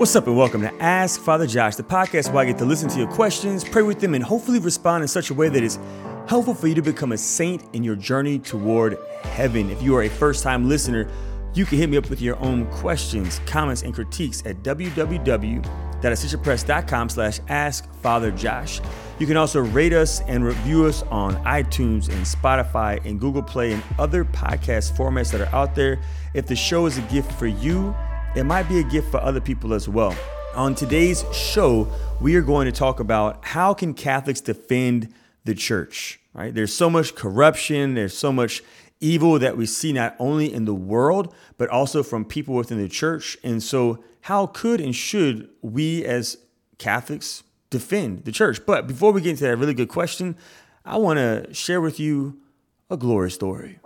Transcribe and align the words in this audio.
What's 0.00 0.16
up, 0.16 0.26
and 0.26 0.34
welcome 0.34 0.62
to 0.62 0.74
Ask 0.82 1.20
Father 1.20 1.46
Josh, 1.46 1.76
the 1.76 1.82
podcast 1.82 2.32
where 2.32 2.42
I 2.42 2.46
get 2.46 2.56
to 2.56 2.64
listen 2.64 2.88
to 2.88 2.98
your 2.98 3.08
questions, 3.08 3.68
pray 3.68 3.82
with 3.82 4.00
them, 4.00 4.14
and 4.14 4.24
hopefully 4.24 4.58
respond 4.58 5.02
in 5.02 5.08
such 5.08 5.28
a 5.28 5.34
way 5.34 5.50
that 5.50 5.62
is 5.62 5.78
helpful 6.26 6.54
for 6.54 6.68
you 6.68 6.74
to 6.76 6.80
become 6.80 7.12
a 7.12 7.18
saint 7.18 7.62
in 7.74 7.84
your 7.84 7.96
journey 7.96 8.38
toward 8.38 8.96
heaven. 9.24 9.68
If 9.68 9.82
you 9.82 9.94
are 9.96 10.04
a 10.04 10.08
first 10.08 10.42
time 10.42 10.70
listener, 10.70 11.06
you 11.52 11.66
can 11.66 11.76
hit 11.76 11.90
me 11.90 11.98
up 11.98 12.08
with 12.08 12.22
your 12.22 12.38
own 12.38 12.64
questions, 12.68 13.42
comments, 13.44 13.82
and 13.82 13.92
critiques 13.92 14.42
at 14.46 14.62
www.ascensionpress.com 14.62 17.08
slash 17.10 17.40
askfatherjosh. 17.40 18.82
You 19.18 19.26
can 19.26 19.36
also 19.36 19.60
rate 19.60 19.92
us 19.92 20.22
and 20.22 20.42
review 20.42 20.86
us 20.86 21.02
on 21.10 21.36
iTunes 21.44 22.08
and 22.08 22.24
Spotify 22.24 23.04
and 23.04 23.20
Google 23.20 23.42
Play 23.42 23.74
and 23.74 23.82
other 23.98 24.24
podcast 24.24 24.96
formats 24.96 25.30
that 25.32 25.42
are 25.42 25.54
out 25.54 25.74
there. 25.74 26.00
If 26.32 26.46
the 26.46 26.56
show 26.56 26.86
is 26.86 26.96
a 26.96 27.02
gift 27.02 27.30
for 27.32 27.48
you, 27.48 27.94
it 28.36 28.44
might 28.44 28.68
be 28.68 28.78
a 28.78 28.84
gift 28.84 29.10
for 29.10 29.20
other 29.20 29.40
people 29.40 29.74
as 29.74 29.88
well. 29.88 30.14
On 30.54 30.74
today's 30.74 31.24
show, 31.32 31.88
we 32.20 32.36
are 32.36 32.42
going 32.42 32.66
to 32.66 32.72
talk 32.72 33.00
about 33.00 33.44
how 33.44 33.74
can 33.74 33.92
Catholics 33.92 34.40
defend 34.40 35.12
the 35.44 35.54
church, 35.54 36.20
right? 36.32 36.54
There's 36.54 36.72
so 36.72 36.88
much 36.88 37.14
corruption, 37.14 37.94
there's 37.94 38.16
so 38.16 38.32
much 38.32 38.62
evil 39.00 39.38
that 39.38 39.56
we 39.56 39.66
see 39.66 39.92
not 39.92 40.14
only 40.18 40.52
in 40.52 40.64
the 40.64 40.74
world, 40.74 41.34
but 41.58 41.68
also 41.70 42.02
from 42.02 42.24
people 42.24 42.54
within 42.54 42.78
the 42.78 42.88
church. 42.88 43.36
And 43.42 43.62
so, 43.62 44.04
how 44.22 44.46
could 44.46 44.80
and 44.80 44.94
should 44.94 45.48
we 45.62 46.04
as 46.04 46.36
Catholics 46.78 47.42
defend 47.70 48.24
the 48.24 48.32
church? 48.32 48.60
But 48.66 48.86
before 48.86 49.12
we 49.12 49.22
get 49.22 49.30
into 49.30 49.44
that 49.44 49.56
really 49.56 49.74
good 49.74 49.88
question, 49.88 50.36
I 50.84 50.98
want 50.98 51.18
to 51.18 51.52
share 51.54 51.80
with 51.80 51.98
you 51.98 52.38
a 52.90 52.96
glory 52.96 53.30
story. 53.30 53.80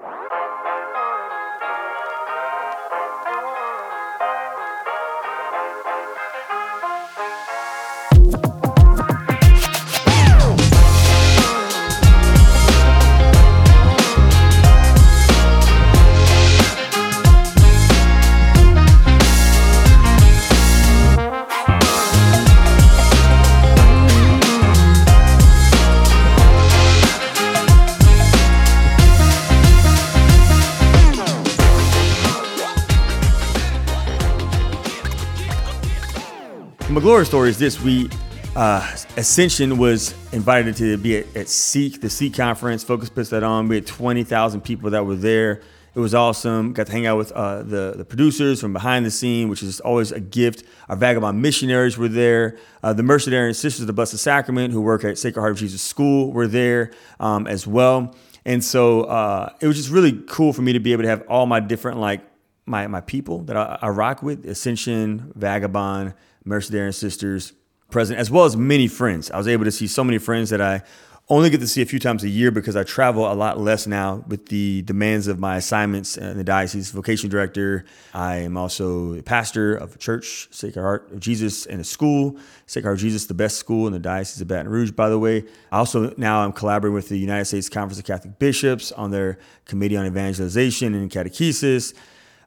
My 36.95 37.00
glory 37.00 37.26
story 37.26 37.48
is 37.48 37.59
this: 37.59 37.80
we 37.80 38.09
uh, 38.54 38.96
Ascension 39.16 39.78
was 39.78 40.14
invited 40.32 40.76
to 40.76 40.96
be 40.96 41.16
at, 41.16 41.36
at 41.36 41.48
Seek, 41.48 42.01
the 42.01 42.09
Seek 42.09 42.34
conference. 42.34 42.84
Focus 42.84 43.10
puts 43.10 43.30
that 43.30 43.42
on. 43.42 43.66
We 43.66 43.74
had 43.74 43.84
twenty 43.84 44.23
thousand 44.23 44.60
people 44.60 44.90
that 44.90 45.04
were 45.04 45.16
there. 45.16 45.60
It 45.96 45.98
was 45.98 46.14
awesome. 46.14 46.73
Got 46.73 46.86
to 46.86 46.92
hang 46.92 47.04
out 47.04 47.18
with 47.18 47.32
uh, 47.32 47.64
the 47.64 47.95
the 47.96 48.04
producers 48.04 48.60
from 48.60 48.73
behind 48.73 49.04
the 49.04 49.10
scene, 49.10 49.48
which 49.48 49.60
is 49.60 49.80
always 49.80 50.12
a 50.12 50.20
gift. 50.20 50.62
Our 50.88 50.95
vagabond 50.95 51.42
missionaries 51.42 51.98
were 51.98 52.06
there. 52.06 52.59
Uh, 52.80 52.92
the 52.92 53.02
Mercedarian 53.02 53.56
Sisters 53.56 53.80
of 53.80 53.88
the 53.88 53.92
Blessed 53.92 54.18
Sacrament, 54.18 54.73
who 54.73 54.80
work 54.80 55.02
at 55.02 55.18
Sacred 55.18 55.40
Heart 55.42 55.51
of 55.54 55.58
Jesus 55.58 55.82
School, 55.82 56.32
were 56.32 56.46
there 56.46 56.92
um, 57.18 57.48
as 57.48 57.66
well. 57.66 58.14
And 58.45 58.62
so 58.62 59.02
uh, 59.02 59.52
it 59.60 59.66
was 59.66 59.76
just 59.76 59.90
really 59.90 60.12
cool 60.29 60.52
for 60.52 60.62
me 60.62 60.73
to 60.74 60.79
be 60.79 60.92
able 60.92 61.02
to 61.02 61.08
have 61.08 61.24
all 61.29 61.46
my 61.46 61.58
different 61.58 61.98
like 61.98 62.20
my 62.66 62.86
my 62.86 63.01
people 63.01 63.40
that 63.46 63.56
I, 63.56 63.80
I 63.82 63.88
rock 63.88 64.22
with: 64.22 64.47
Ascension, 64.47 65.32
Vagabond, 65.34 66.14
Mercedarian 66.47 66.94
Sisters 66.94 67.53
present, 67.91 68.19
as 68.19 68.31
well 68.31 68.44
as 68.44 68.56
many 68.56 68.88
friends. 68.88 69.31
I 69.31 69.38
was 69.38 69.48
able 69.48 69.64
to 69.64 69.72
see 69.72 69.87
so 69.87 70.04
many 70.04 70.19
friends 70.19 70.50
that 70.50 70.60
I 70.60 70.82
only 71.30 71.48
get 71.48 71.60
to 71.60 71.66
see 71.66 71.80
a 71.80 71.86
few 71.86 71.98
times 71.98 72.22
a 72.22 72.28
year 72.28 72.50
because 72.50 72.76
I 72.76 72.84
travel 72.84 73.30
a 73.30 73.32
lot 73.32 73.58
less 73.58 73.86
now 73.86 74.22
with 74.28 74.46
the 74.46 74.82
demands 74.82 75.26
of 75.26 75.38
my 75.38 75.56
assignments 75.56 76.19
in 76.19 76.36
the 76.36 76.44
diocese 76.44 76.91
vocation 76.91 77.30
director. 77.30 77.86
I 78.12 78.36
am 78.36 78.58
also 78.58 79.14
a 79.14 79.22
pastor 79.22 79.74
of 79.74 79.94
a 79.94 79.98
church, 79.98 80.48
Sacred 80.50 80.82
Heart 80.82 81.12
of 81.12 81.20
Jesus, 81.20 81.64
and 81.64 81.80
a 81.80 81.84
school, 81.84 82.36
Sacred 82.66 82.88
Heart 82.88 82.96
of 82.96 83.00
Jesus, 83.00 83.24
the 83.24 83.32
best 83.32 83.56
school 83.56 83.86
in 83.86 83.94
the 83.94 83.98
diocese 83.98 84.42
of 84.42 84.48
Baton 84.48 84.69
Rouge, 84.69 84.90
by 84.90 85.08
the 85.08 85.19
way. 85.19 85.44
I 85.72 85.78
also 85.78 86.12
now 86.19 86.44
I'm 86.44 86.52
collaborating 86.52 86.94
with 86.94 87.08
the 87.08 87.19
United 87.19 87.46
States 87.46 87.70
Conference 87.70 87.98
of 87.98 88.04
Catholic 88.04 88.38
Bishops 88.38 88.92
on 88.92 89.10
their 89.10 89.38
Committee 89.64 89.96
on 89.96 90.04
Evangelization 90.04 90.94
and 90.94 91.10
Catechesis 91.10 91.94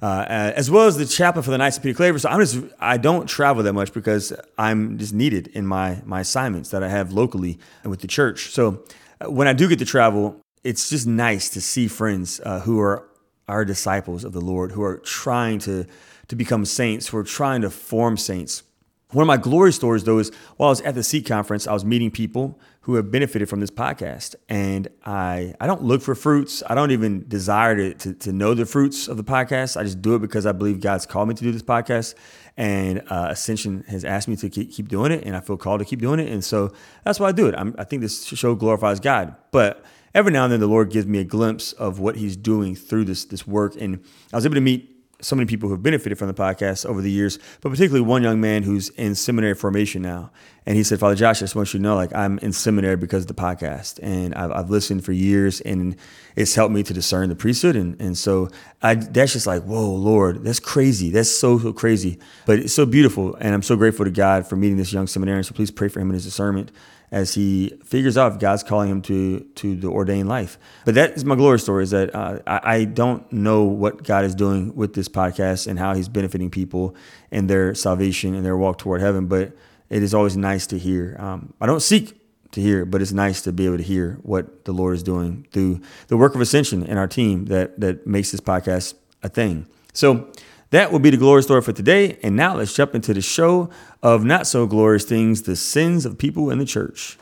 uh, 0.02 0.26
as 0.28 0.70
well 0.70 0.88
as 0.88 0.98
the 0.98 1.06
chaplain 1.06 1.44
for 1.44 1.52
the 1.52 1.58
Knights 1.58 1.78
of 1.78 1.84
Peter 1.84 1.96
Claver. 1.96 2.20
So 2.20 2.30
I'm 2.30 2.40
just 2.40 2.60
I 2.80 2.98
don't 2.98 3.28
travel 3.28 3.64
that 3.64 3.74
much 3.74 3.94
because 3.94 4.34
I'm 4.58 4.98
just 4.98 5.14
needed 5.14 5.48
in 5.48 5.66
my 5.66 6.02
my 6.06 6.22
assignments 6.22 6.70
that 6.70 6.84
I 6.84 6.90
have 6.90 7.12
locally 7.12 7.60
with 7.84 8.02
the 8.02 8.08
church. 8.08 8.52
So 8.52 8.84
uh, 9.22 9.32
when 9.32 9.48
I 9.48 9.54
do 9.54 9.68
get 9.68 9.80
to 9.80 9.86
travel, 9.86 10.42
it's 10.64 10.90
just 10.90 11.08
nice 11.08 11.50
to 11.50 11.62
see 11.62 11.88
friends 11.88 12.42
uh, 12.46 12.60
who 12.62 12.80
are 12.80 13.08
our 13.48 13.64
disciples 13.64 14.24
of 14.24 14.34
the 14.34 14.42
Lord, 14.42 14.72
who 14.72 14.84
are 14.84 14.98
trying 14.98 15.60
to 15.60 15.86
to 16.28 16.36
become 16.36 16.66
saints, 16.66 17.08
who 17.08 17.18
are 17.18 17.24
trying 17.24 17.62
to 17.62 17.70
form 17.70 18.18
saints. 18.18 18.64
One 19.12 19.24
of 19.24 19.28
my 19.28 19.38
glory 19.38 19.72
stories, 19.72 20.04
though, 20.04 20.18
is 20.18 20.34
while 20.58 20.68
I 20.68 20.72
was 20.72 20.82
at 20.82 20.94
the 20.94 21.02
Seek 21.02 21.26
conference, 21.26 21.66
I 21.66 21.72
was 21.72 21.86
meeting 21.86 22.12
people 22.12 22.60
who 22.82 22.96
have 22.96 23.10
benefited 23.10 23.48
from 23.48 23.62
this 23.62 23.72
podcast. 23.72 24.36
And 24.50 24.90
I, 25.06 25.54
I 25.62 25.68
don't 25.68 25.82
look 25.82 26.02
for 26.02 26.14
fruits. 26.14 26.62
I 26.68 26.76
don't 26.76 26.92
even 26.92 27.26
desire 27.26 27.78
to, 27.78 27.94
to, 27.94 28.14
to 28.14 28.34
know 28.34 28.54
the 28.54 28.66
fruits 28.66 29.08
of 29.08 29.16
the 29.16 29.24
podcast. 29.24 29.78
I 29.78 29.84
just 29.84 30.02
do 30.02 30.16
it 30.16 30.20
because 30.20 30.46
I 30.46 30.52
believe 30.52 30.82
God's 30.82 31.06
called 31.06 31.30
me 31.30 31.36
to 31.36 31.44
do 31.44 31.54
this 31.54 31.64
podcast. 31.64 32.16
And 32.58 33.02
uh, 33.08 33.28
Ascension 33.30 33.86
has 33.88 34.04
asked 34.04 34.28
me 34.28 34.36
to 34.36 34.50
keep, 34.50 34.74
keep 34.74 34.90
doing 34.90 35.14
it, 35.14 35.24
and 35.24 35.38
I 35.38 35.40
feel 35.40 35.56
called 35.56 35.80
to 35.80 35.86
keep 35.86 36.02
doing 36.02 36.20
it. 36.20 36.30
And 36.30 36.44
so 36.44 36.74
that's 37.06 37.18
why 37.18 37.30
I 37.30 37.32
do 37.32 37.48
it. 37.48 37.56
I'm, 37.58 37.76
I 37.78 37.86
think 37.86 38.02
this 38.02 38.26
show 38.26 38.56
glorifies 38.56 39.00
God. 39.00 39.38
But 39.52 39.86
every 40.14 40.34
now 40.34 40.44
and 40.44 40.52
then, 40.52 40.60
the 40.60 40.68
Lord 40.68 40.90
gives 40.90 41.08
me 41.08 41.20
a 41.20 41.24
glimpse 41.24 41.72
of 41.72 42.00
what 42.00 42.18
He's 42.18 42.36
doing 42.36 42.76
through 42.76 43.06
this, 43.06 43.24
this 43.24 43.48
work. 43.48 43.80
And 43.80 44.04
I 44.34 44.36
was 44.36 44.46
able 44.46 44.56
to 44.56 44.62
meet 44.62 44.97
so 45.20 45.36
many 45.36 45.48
people 45.48 45.68
who 45.68 45.74
have 45.74 45.84
benefited 45.84 46.18
from 46.18 46.28
the 46.28 46.34
podcast 46.34 46.86
over 46.86 47.02
the 47.02 47.10
years, 47.10 47.40
but 47.62 47.70
particularly 47.70 48.06
one 48.06 48.22
young 48.22 48.40
man 48.40 48.64
who's 48.64 48.90
in 48.90 49.16
seminary 49.16 49.56
formation 49.56 50.02
now. 50.02 50.32
And 50.66 50.76
he 50.76 50.84
said, 50.84 51.00
Father 51.00 51.16
Josh, 51.16 51.38
I 51.38 51.40
just 51.42 51.56
want 51.56 51.74
you 51.74 51.80
to 51.80 51.84
know, 51.84 51.96
like, 51.96 52.14
I'm 52.14 52.38
in 52.40 52.52
seminary 52.52 52.98
because 52.98 53.24
of 53.24 53.28
the 53.28 53.34
podcast. 53.34 54.00
And 54.04 54.36
I've, 54.36 54.52
I've 54.52 54.70
listened 54.70 55.06
for 55.06 55.14
years 55.14 55.62
and 55.62 55.96
it's 56.36 56.54
helped 56.56 56.74
me 56.74 56.84
to 56.84 56.94
discern 56.94 57.30
the 57.30 57.36
priesthood. 57.36 57.76
And, 57.76 58.00
and 58.02 58.18
so 58.18 58.50
I, 58.82 58.96
that's 58.96 59.34
just 59.34 59.48
like, 59.48 59.64
whoa, 59.64 59.90
Lord, 59.90 60.44
that's 60.44 60.60
crazy. 60.60 61.10
That's 61.10 61.32
so, 61.32 61.58
so 61.58 61.74
crazy. 61.74 62.20
But 62.46 62.60
it's 62.60 62.74
so 62.74 62.86
beautiful. 62.86 63.36
And 63.36 63.56
I'm 63.56 63.64
so 63.64 63.76
grateful 63.76 64.06
to 64.06 64.12
God 64.12 64.46
for 64.46 64.56
meeting 64.56 64.78
this 64.78 64.94
young 64.94 65.08
seminarian. 65.08 65.44
So 65.44 65.54
please 65.54 65.72
pray 65.72 65.88
for 65.88 66.00
him 66.00 66.10
in 66.10 66.16
his 66.16 66.26
discernment 66.26 66.72
as 67.12 67.36
he 67.36 67.70
figures 67.84 68.18
out 68.18 68.34
if 68.34 68.40
God's 68.40 68.64
calling 68.64 68.90
him 68.90 69.02
to 69.04 69.40
to 69.56 69.76
the 69.76 69.88
ordained 69.88 70.28
life. 70.28 70.58
But 70.86 70.96
that 70.96 71.12
is 71.12 71.24
my 71.24 71.36
glory 71.36 71.60
story. 71.60 71.84
Is 71.84 71.92
that 71.92 72.14
uh, 72.14 72.40
I, 72.46 72.62
I, 72.64 72.84
don't 72.86 73.32
know 73.32 73.64
what 73.64 74.04
God 74.04 74.26
is 74.26 74.36
doing 74.36 74.76
with 74.76 74.94
this 74.94 75.08
podcast 75.08 75.68
and 75.68 75.80
how 75.80 75.94
He's 75.94 76.10
benefiting 76.10 76.50
people 76.50 76.96
and 77.32 77.50
their 77.50 77.74
salvation 77.74 78.36
and 78.36 78.46
their 78.46 78.58
walk 78.58 78.78
toward 78.78 79.02
heaven. 79.02 79.28
But 79.28 79.54
it 79.90 80.04
is 80.04 80.14
always 80.14 80.36
nice 80.36 80.68
to 80.68 80.78
hear. 80.78 81.16
Um, 81.20 81.54
I 81.62 81.66
don't 81.66 81.82
seek 81.82 82.20
to 82.52 82.62
hear, 82.62 82.86
but 82.86 83.02
it's 83.02 83.14
nice 83.14 83.42
to 83.44 83.54
be 83.54 83.66
able 83.66 83.78
to 83.78 83.84
hear 83.84 84.20
what 84.24 84.66
the 84.66 84.74
Lord 84.74 84.96
is 84.96 85.04
doing 85.04 85.48
through 85.52 85.82
the 86.08 86.18
work 86.18 86.36
of 86.36 86.42
Ascension 86.42 86.84
and 86.84 87.00
our 87.00 87.08
team 87.08 87.46
that 87.46 87.80
that 87.80 88.06
makes 88.06 88.32
this 88.32 88.42
podcast 88.42 88.96
a 89.24 89.30
thing. 89.30 89.68
So 89.94 90.30
that 90.70 90.92
will 90.92 91.00
be 91.00 91.10
the 91.10 91.18
glory 91.18 91.44
story 91.44 91.62
for 91.62 91.74
today. 91.74 92.20
And 92.24 92.36
now 92.36 92.56
let's 92.56 92.74
jump 92.74 92.96
into 92.96 93.14
the 93.14 93.22
show 93.22 93.70
of 94.04 94.24
not 94.24 94.48
so 94.48 94.68
glorious 94.68 95.06
things 95.06 95.44
the 95.44 95.56
sins 95.56 96.06
of 96.06 96.18
people 96.18 96.50
in 96.50 96.60
the 96.60 96.66
church. 96.66 97.18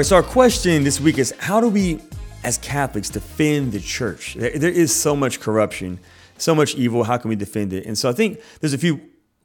Right, 0.00 0.06
so 0.06 0.16
our 0.16 0.22
question 0.22 0.82
this 0.82 0.98
week 0.98 1.18
is 1.18 1.34
how 1.38 1.60
do 1.60 1.68
we, 1.68 2.00
as 2.42 2.56
Catholics, 2.56 3.10
defend 3.10 3.72
the 3.72 3.80
church? 3.80 4.32
There, 4.32 4.58
there 4.58 4.70
is 4.70 4.94
so 4.94 5.14
much 5.14 5.40
corruption, 5.40 6.00
so 6.38 6.54
much 6.54 6.74
evil. 6.74 7.04
How 7.04 7.18
can 7.18 7.28
we 7.28 7.36
defend 7.36 7.74
it? 7.74 7.84
And 7.84 7.98
so 7.98 8.08
I 8.08 8.14
think 8.14 8.40
there's 8.60 8.72
a 8.72 8.78
few 8.78 8.98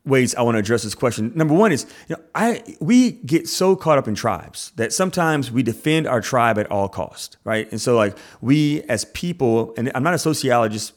ways 0.06 0.34
I 0.34 0.44
want 0.44 0.56
to 0.56 0.60
address 0.60 0.84
this 0.84 0.96
question. 0.96 1.34
Number 1.36 1.54
one 1.54 1.74
is, 1.74 1.86
you 2.08 2.16
know, 2.16 2.22
I 2.34 2.64
we 2.80 3.12
get 3.12 3.50
so 3.50 3.76
caught 3.76 3.98
up 3.98 4.08
in 4.08 4.16
tribes 4.16 4.72
that 4.78 4.94
sometimes 4.94 5.52
we 5.52 5.62
defend 5.62 6.08
our 6.08 6.22
tribe 6.22 6.58
at 6.58 6.72
all 6.72 6.88
cost, 6.88 7.36
right? 7.44 7.70
And 7.70 7.82
so 7.82 7.98
like 7.98 8.18
we 8.40 8.82
as 8.84 9.04
people, 9.04 9.74
and 9.76 9.92
I'm 9.94 10.04
not 10.04 10.14
a 10.14 10.20
sociologist 10.20 10.94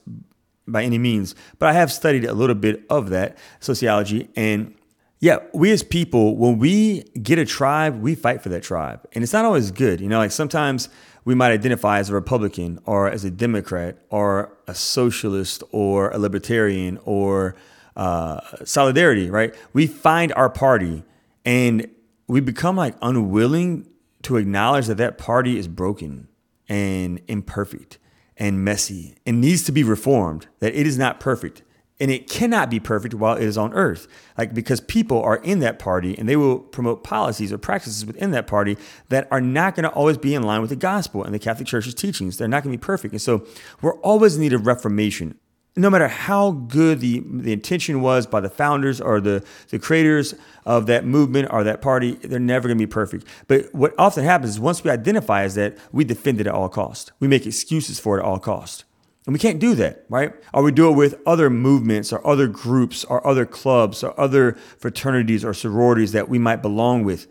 by 0.68 0.84
any 0.84 0.98
means, 0.98 1.34
but 1.58 1.68
I 1.68 1.72
have 1.72 1.90
studied 1.90 2.24
a 2.24 2.32
little 2.32 2.54
bit 2.54 2.84
of 2.88 3.10
that 3.10 3.36
sociology. 3.58 4.28
And 4.36 4.76
yeah, 5.20 5.38
we 5.52 5.72
as 5.72 5.82
people, 5.82 6.36
when 6.36 6.58
we 6.58 7.02
get 7.22 7.38
a 7.38 7.44
tribe, 7.44 8.00
we 8.00 8.14
fight 8.14 8.42
for 8.42 8.50
that 8.50 8.62
tribe. 8.62 9.04
And 9.12 9.24
it's 9.24 9.32
not 9.32 9.44
always 9.44 9.70
good. 9.72 10.00
You 10.00 10.08
know, 10.08 10.18
like 10.18 10.30
sometimes 10.30 10.88
we 11.24 11.34
might 11.34 11.50
identify 11.50 11.98
as 11.98 12.08
a 12.08 12.14
Republican 12.14 12.78
or 12.84 13.10
as 13.10 13.24
a 13.24 13.30
Democrat 13.30 13.98
or 14.10 14.56
a 14.68 14.74
socialist 14.74 15.64
or 15.72 16.10
a 16.10 16.18
libertarian 16.18 16.98
or 17.04 17.56
uh, 17.96 18.40
solidarity, 18.64 19.28
right? 19.28 19.54
We 19.72 19.88
find 19.88 20.32
our 20.34 20.48
party 20.48 21.02
and 21.44 21.88
we 22.28 22.40
become 22.40 22.76
like 22.76 22.94
unwilling 23.02 23.88
to 24.22 24.36
acknowledge 24.36 24.86
that 24.86 24.98
that 24.98 25.18
party 25.18 25.58
is 25.58 25.66
broken 25.66 26.28
and 26.68 27.20
imperfect 27.26 27.98
and 28.36 28.64
messy 28.64 29.16
and 29.26 29.40
needs 29.40 29.64
to 29.64 29.72
be 29.72 29.82
reformed, 29.82 30.46
that 30.60 30.74
it 30.74 30.86
is 30.86 30.96
not 30.96 31.18
perfect. 31.18 31.62
And 32.00 32.12
it 32.12 32.30
cannot 32.30 32.70
be 32.70 32.78
perfect 32.78 33.14
while 33.14 33.36
it 33.36 33.42
is 33.42 33.58
on 33.58 33.72
earth. 33.74 34.06
Like, 34.36 34.54
because 34.54 34.80
people 34.80 35.20
are 35.22 35.38
in 35.38 35.58
that 35.60 35.80
party 35.80 36.16
and 36.16 36.28
they 36.28 36.36
will 36.36 36.60
promote 36.60 37.02
policies 37.02 37.52
or 37.52 37.58
practices 37.58 38.06
within 38.06 38.30
that 38.30 38.46
party 38.46 38.76
that 39.08 39.26
are 39.32 39.40
not 39.40 39.74
going 39.74 39.82
to 39.82 39.90
always 39.90 40.16
be 40.16 40.34
in 40.34 40.44
line 40.44 40.60
with 40.60 40.70
the 40.70 40.76
gospel 40.76 41.24
and 41.24 41.34
the 41.34 41.40
Catholic 41.40 41.66
Church's 41.66 41.94
teachings. 41.94 42.36
They're 42.36 42.46
not 42.46 42.62
going 42.62 42.72
to 42.72 42.78
be 42.78 42.84
perfect. 42.84 43.12
And 43.12 43.20
so 43.20 43.44
we're 43.82 43.98
always 44.00 44.36
in 44.36 44.42
need 44.42 44.52
of 44.52 44.66
reformation 44.66 45.38
no 45.78 45.88
matter 45.88 46.08
how 46.08 46.50
good 46.50 46.98
the, 46.98 47.22
the 47.24 47.52
intention 47.52 48.02
was 48.02 48.26
by 48.26 48.40
the 48.40 48.50
founders 48.50 49.00
or 49.00 49.20
the, 49.20 49.44
the 49.68 49.78
creators 49.78 50.34
of 50.66 50.86
that 50.86 51.04
movement 51.06 51.48
or 51.52 51.62
that 51.62 51.80
party, 51.80 52.12
they're 52.14 52.40
never 52.40 52.66
going 52.66 52.76
to 52.76 52.82
be 52.82 52.90
perfect. 52.90 53.26
But 53.46 53.72
what 53.72 53.94
often 53.96 54.24
happens 54.24 54.54
is 54.54 54.60
once 54.60 54.82
we 54.82 54.90
identify 54.90 55.44
as 55.44 55.54
that, 55.54 55.78
we 55.92 56.04
defend 56.04 56.40
it 56.40 56.48
at 56.48 56.52
all 56.52 56.68
cost. 56.68 57.12
We 57.20 57.28
make 57.28 57.46
excuses 57.46 58.00
for 58.00 58.18
it 58.18 58.22
at 58.22 58.26
all 58.26 58.40
cost. 58.40 58.84
And 59.28 59.34
we 59.34 59.38
can't 59.38 59.58
do 59.58 59.74
that, 59.74 60.06
right? 60.08 60.32
Or 60.54 60.62
we 60.62 60.72
do 60.72 60.88
it 60.88 60.96
with 60.96 61.20
other 61.26 61.50
movements 61.50 62.14
or 62.14 62.26
other 62.26 62.46
groups 62.46 63.04
or 63.04 63.24
other 63.26 63.44
clubs 63.44 64.02
or 64.02 64.18
other 64.18 64.52
fraternities 64.78 65.44
or 65.44 65.52
sororities 65.52 66.12
that 66.12 66.30
we 66.30 66.38
might 66.38 66.62
belong 66.62 67.04
with. 67.04 67.26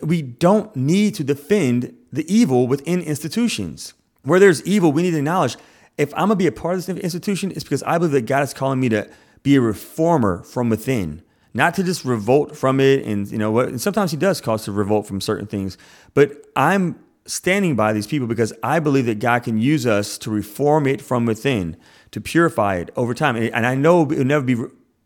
We 0.00 0.22
don't 0.22 0.74
need 0.74 1.14
to 1.14 1.22
defend 1.22 1.96
the 2.12 2.26
evil 2.26 2.66
within 2.66 3.00
institutions. 3.00 3.94
Where 4.24 4.40
there's 4.40 4.60
evil, 4.66 4.90
we 4.90 5.02
need 5.02 5.12
to 5.12 5.18
acknowledge 5.18 5.56
if 5.96 6.12
I'm 6.14 6.22
gonna 6.22 6.34
be 6.34 6.48
a 6.48 6.52
part 6.52 6.78
of 6.78 6.84
this 6.84 6.96
institution, 6.98 7.52
it's 7.52 7.62
because 7.62 7.84
I 7.84 7.98
believe 7.98 8.10
that 8.14 8.26
God 8.26 8.42
is 8.42 8.52
calling 8.52 8.80
me 8.80 8.88
to 8.88 9.08
be 9.44 9.54
a 9.54 9.60
reformer 9.60 10.42
from 10.42 10.68
within, 10.68 11.22
not 11.54 11.74
to 11.74 11.84
just 11.84 12.04
revolt 12.04 12.56
from 12.56 12.80
it. 12.80 13.06
And 13.06 13.30
you 13.30 13.38
know 13.38 13.52
what? 13.52 13.68
And 13.68 13.80
sometimes 13.80 14.10
He 14.10 14.16
does 14.16 14.40
cause 14.40 14.62
us 14.62 14.64
to 14.64 14.72
revolt 14.72 15.06
from 15.06 15.20
certain 15.20 15.46
things, 15.46 15.78
but 16.12 16.44
I'm 16.56 16.98
standing 17.26 17.76
by 17.76 17.92
these 17.92 18.06
people 18.06 18.26
because 18.26 18.52
I 18.62 18.78
believe 18.78 19.06
that 19.06 19.18
God 19.18 19.42
can 19.42 19.58
use 19.58 19.86
us 19.86 20.18
to 20.18 20.30
reform 20.30 20.86
it 20.86 21.00
from 21.00 21.26
within, 21.26 21.76
to 22.12 22.20
purify 22.20 22.76
it 22.76 22.90
over 22.96 23.14
time. 23.14 23.36
And 23.36 23.66
I 23.66 23.74
know 23.74 24.02
it 24.02 24.18
will 24.18 24.24
never 24.24 24.44
be 24.44 24.56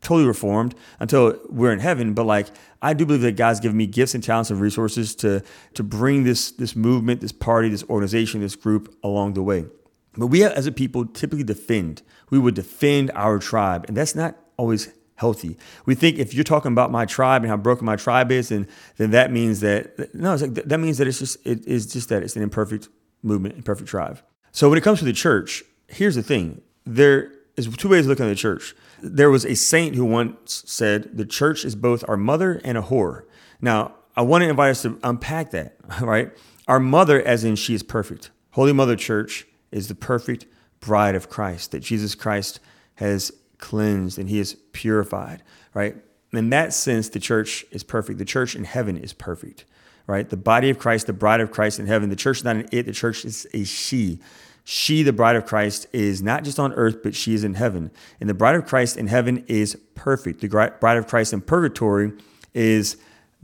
totally 0.01 0.27
reformed 0.27 0.75
until 0.99 1.39
we're 1.49 1.73
in 1.73 1.81
heaven, 1.81 2.15
but 2.15 2.25
like 2.25 2.49
I 2.83 2.95
do 2.95 3.05
believe 3.05 3.23
that 3.23 3.37
God's 3.37 3.61
given 3.61 3.77
me 3.77 3.87
gifts 3.87 4.15
and 4.15 4.25
talents 4.25 4.51
and 4.51 4.61
resources 4.61 5.15
to 5.17 5.43
to 5.75 5.83
bring 5.83 6.25
this 6.25 6.51
this 6.53 6.75
movement, 6.75 7.21
this 7.21 7.33
party, 7.33 7.69
this 7.69 7.85
organization, 7.85 8.41
this 8.41 8.57
group 8.57 8.95
along 9.03 9.35
the 9.35 9.43
way. 9.43 9.67
But 10.17 10.29
we 10.29 10.43
as 10.43 10.67
a 10.67 10.73
people 10.73 11.07
typically 11.07 11.45
defend. 11.45 12.03
We 12.31 12.39
would 12.39 12.55
defend 12.55 13.11
our 13.15 13.39
tribe, 13.39 13.85
and 13.89 13.97
that's 13.97 14.15
not 14.15 14.37
always 14.57 14.93
healthy. 15.21 15.59
We 15.85 15.95
think 15.95 16.19
if 16.19 16.33
you're 16.33 16.45
talking 16.45 16.73
about 16.73 16.91
my 16.91 17.05
tribe 17.05 17.43
and 17.43 17.51
how 17.51 17.59
broken 17.59 17.85
my 17.85 17.97
tribe 17.97 18.33
is, 18.33 18.51
and 18.51 18.67
then 18.97 19.11
that 19.11 19.31
means 19.31 19.61
that 19.61 20.15
no, 20.15 20.33
it's 20.33 20.43
like 20.43 20.55
that 20.55 20.79
means 20.79 20.97
that 20.97 21.07
it's 21.07 21.19
just 21.19 21.37
it 21.47 21.65
is 21.67 21.93
just 21.93 22.09
that 22.09 22.23
it's 22.23 22.37
an 22.37 22.43
imperfect 22.43 22.89
movement, 23.23 23.57
imperfect 23.57 23.89
tribe. 23.89 24.21
So 24.51 24.69
when 24.69 24.79
it 24.79 24.81
comes 24.81 24.99
to 25.01 25.05
the 25.05 25.13
church, 25.13 25.63
here's 25.89 26.15
the 26.15 26.23
thing: 26.23 26.63
there 26.87 27.33
is 27.57 27.69
two 27.77 27.91
ways 27.91 28.07
of 28.07 28.09
looking 28.09 28.25
at 28.25 28.31
the 28.31 28.35
church. 28.35 28.75
There 29.03 29.31
was 29.31 29.45
a 29.45 29.55
saint 29.55 29.95
who 29.95 30.07
once 30.07 30.65
said, 30.67 31.17
"The 31.17 31.27
church 31.27 31.67
is 31.67 31.77
both 31.77 32.03
our 32.09 32.17
mother 32.17 32.61
and 32.65 32.79
a 32.79 32.83
whore." 32.83 33.25
Now, 33.61 33.95
I 34.17 34.23
want 34.23 34.43
to 34.43 34.49
invite 34.49 34.71
us 34.71 34.83
to 34.83 34.99
unpack 35.05 35.51
that. 35.51 35.77
Right, 36.01 36.33
our 36.67 36.81
mother, 36.81 37.21
as 37.21 37.45
in 37.45 37.57
she 37.57 37.75
is 37.75 37.83
perfect. 37.83 38.31
Holy 38.53 38.73
Mother 38.73 38.97
Church 38.97 39.47
is 39.71 39.89
the 39.89 39.95
perfect 39.95 40.47
bride 40.81 41.15
of 41.15 41.29
Christ, 41.29 41.73
that 41.73 41.81
Jesus 41.81 42.15
Christ 42.15 42.59
has 42.95 43.33
cleansed 43.61 44.19
and 44.19 44.29
he 44.29 44.39
is 44.39 44.57
purified, 44.73 45.43
right? 45.75 45.97
In 46.33 46.51
that 46.51 46.73
sense, 46.73 47.09
the 47.09 47.21
church 47.21 47.65
is 47.71 47.83
perfect. 47.83 48.19
The 48.19 48.25
church 48.25 48.55
in 48.55 48.65
heaven 48.65 48.97
is 48.97 49.12
perfect, 49.12 49.65
right? 50.07 50.29
The 50.29 50.37
body 50.37 50.71
of 50.71 50.79
Christ, 50.79 51.07
the 51.07 51.12
bride 51.12 51.41
of 51.41 51.51
Christ 51.51 51.79
in 51.79 51.87
heaven. 51.87 52.11
The 52.11 52.17
church 52.17 52.39
is 52.39 52.45
not 52.45 52.57
an 52.57 52.69
it, 52.73 52.87
the 52.87 52.93
church 52.93 53.25
is 53.25 53.47
a 53.53 53.65
she. 53.65 54.21
She, 54.65 55.03
the 55.03 55.12
bride 55.12 55.37
of 55.37 55.47
Christ, 55.47 55.87
is 55.93 56.23
not 56.23 56.45
just 56.45 56.61
on 56.61 56.73
earth, 56.75 57.03
but 57.03 57.15
she 57.15 57.35
is 57.35 57.45
in 57.45 57.55
heaven. 57.55 57.91
And 58.21 58.29
the 58.29 58.35
bride 58.35 58.55
of 58.55 58.67
Christ 58.67 58.97
in 58.97 59.09
heaven 59.09 59.45
is 59.49 59.77
perfect. 59.95 60.41
The 60.41 60.49
bride 60.49 60.97
of 60.97 61.07
Christ 61.07 61.33
in 61.33 61.41
purgatory 61.41 62.12
is 62.55 62.97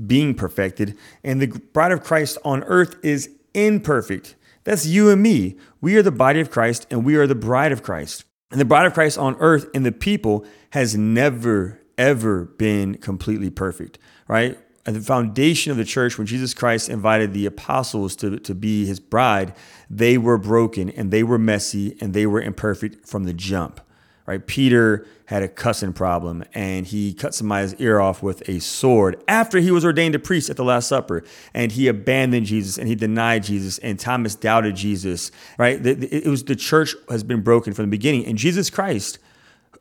being 0.05 0.35
perfected. 0.35 0.97
And 1.25 1.41
the 1.41 1.47
bride 1.47 1.93
of 1.93 2.05
Christ 2.05 2.39
on 2.45 2.63
earth 2.65 2.97
is 3.03 3.31
imperfect. 3.55 4.37
That's 4.65 4.87
you 4.87 5.11
and 5.11 5.23
me. 5.23 5.57
We 5.81 5.97
are 5.97 6.03
the 6.03 6.13
body 6.13 6.41
of 6.41 6.51
Christ 6.51 6.87
and 6.91 7.05
we 7.05 7.17
are 7.17 7.27
the 7.27 7.35
bride 7.35 7.73
of 7.73 7.83
Christ. 7.83 8.25
And 8.57 8.61
the 8.63 8.65
bride 8.65 8.87
of 8.87 8.95
Christ 8.95 9.19
on 9.19 9.37
earth 9.39 9.69
and 9.75 9.85
the 9.85 9.93
people 9.93 10.47
has 10.71 10.97
never, 10.97 11.79
ever 11.99 12.47
been 12.47 12.95
completely 12.95 13.51
perfect, 13.51 13.99
right? 14.29 14.59
At 14.87 14.95
the 14.95 15.01
foundation 15.03 15.73
of 15.73 15.77
the 15.77 15.85
church, 15.85 16.17
when 16.17 16.27
Jesus 16.27 16.55
Christ 16.55 16.89
invited 16.89 17.35
the 17.35 17.45
apostles 17.45 18.17
to, 18.17 18.39
to 18.39 18.55
be 18.55 18.87
his 18.87 18.99
bride, 18.99 19.55
they 19.91 20.17
were 20.17 20.39
broken 20.39 20.89
and 20.89 21.11
they 21.11 21.23
were 21.23 21.37
messy 21.37 21.99
and 22.01 22.15
they 22.15 22.25
were 22.25 22.41
imperfect 22.41 23.07
from 23.07 23.25
the 23.25 23.35
jump 23.35 23.79
right? 24.27 24.45
Peter 24.47 25.07
had 25.27 25.43
a 25.43 25.49
cussing 25.49 25.93
problem 25.93 26.45
and 26.55 26.87
he 26.87 27.13
cut 27.13 27.35
somebody's 27.35 27.75
ear 27.75 28.01
off 28.01 28.23
with 28.23 28.49
a 28.49 28.61
sword 28.61 29.23
after 29.27 29.59
he 29.59 29.71
was 29.71 29.85
ordained 29.85 30.15
a 30.15 30.19
priest 30.19 30.51
at 30.51 30.57
the 30.57 30.65
Last 30.65 30.89
Supper. 30.89 31.25
And 31.55 31.73
he 31.73 31.89
abandoned 31.89 32.47
Jesus 32.47 32.79
and 32.79 32.89
he 32.89 32.95
denied 32.95 33.45
Jesus. 33.45 33.79
And 33.79 33.99
Thomas 33.99 34.35
doubted 34.35 34.77
Jesus, 34.77 35.31
right? 35.59 35.85
It 35.85 36.27
was 36.27 36.45
the 36.45 36.57
church 36.57 36.95
has 37.09 37.25
been 37.25 37.43
broken 37.43 37.73
from 37.73 37.85
the 37.85 37.91
beginning. 37.91 38.27
And 38.27 38.37
Jesus 38.37 38.71
Christ, 38.71 39.19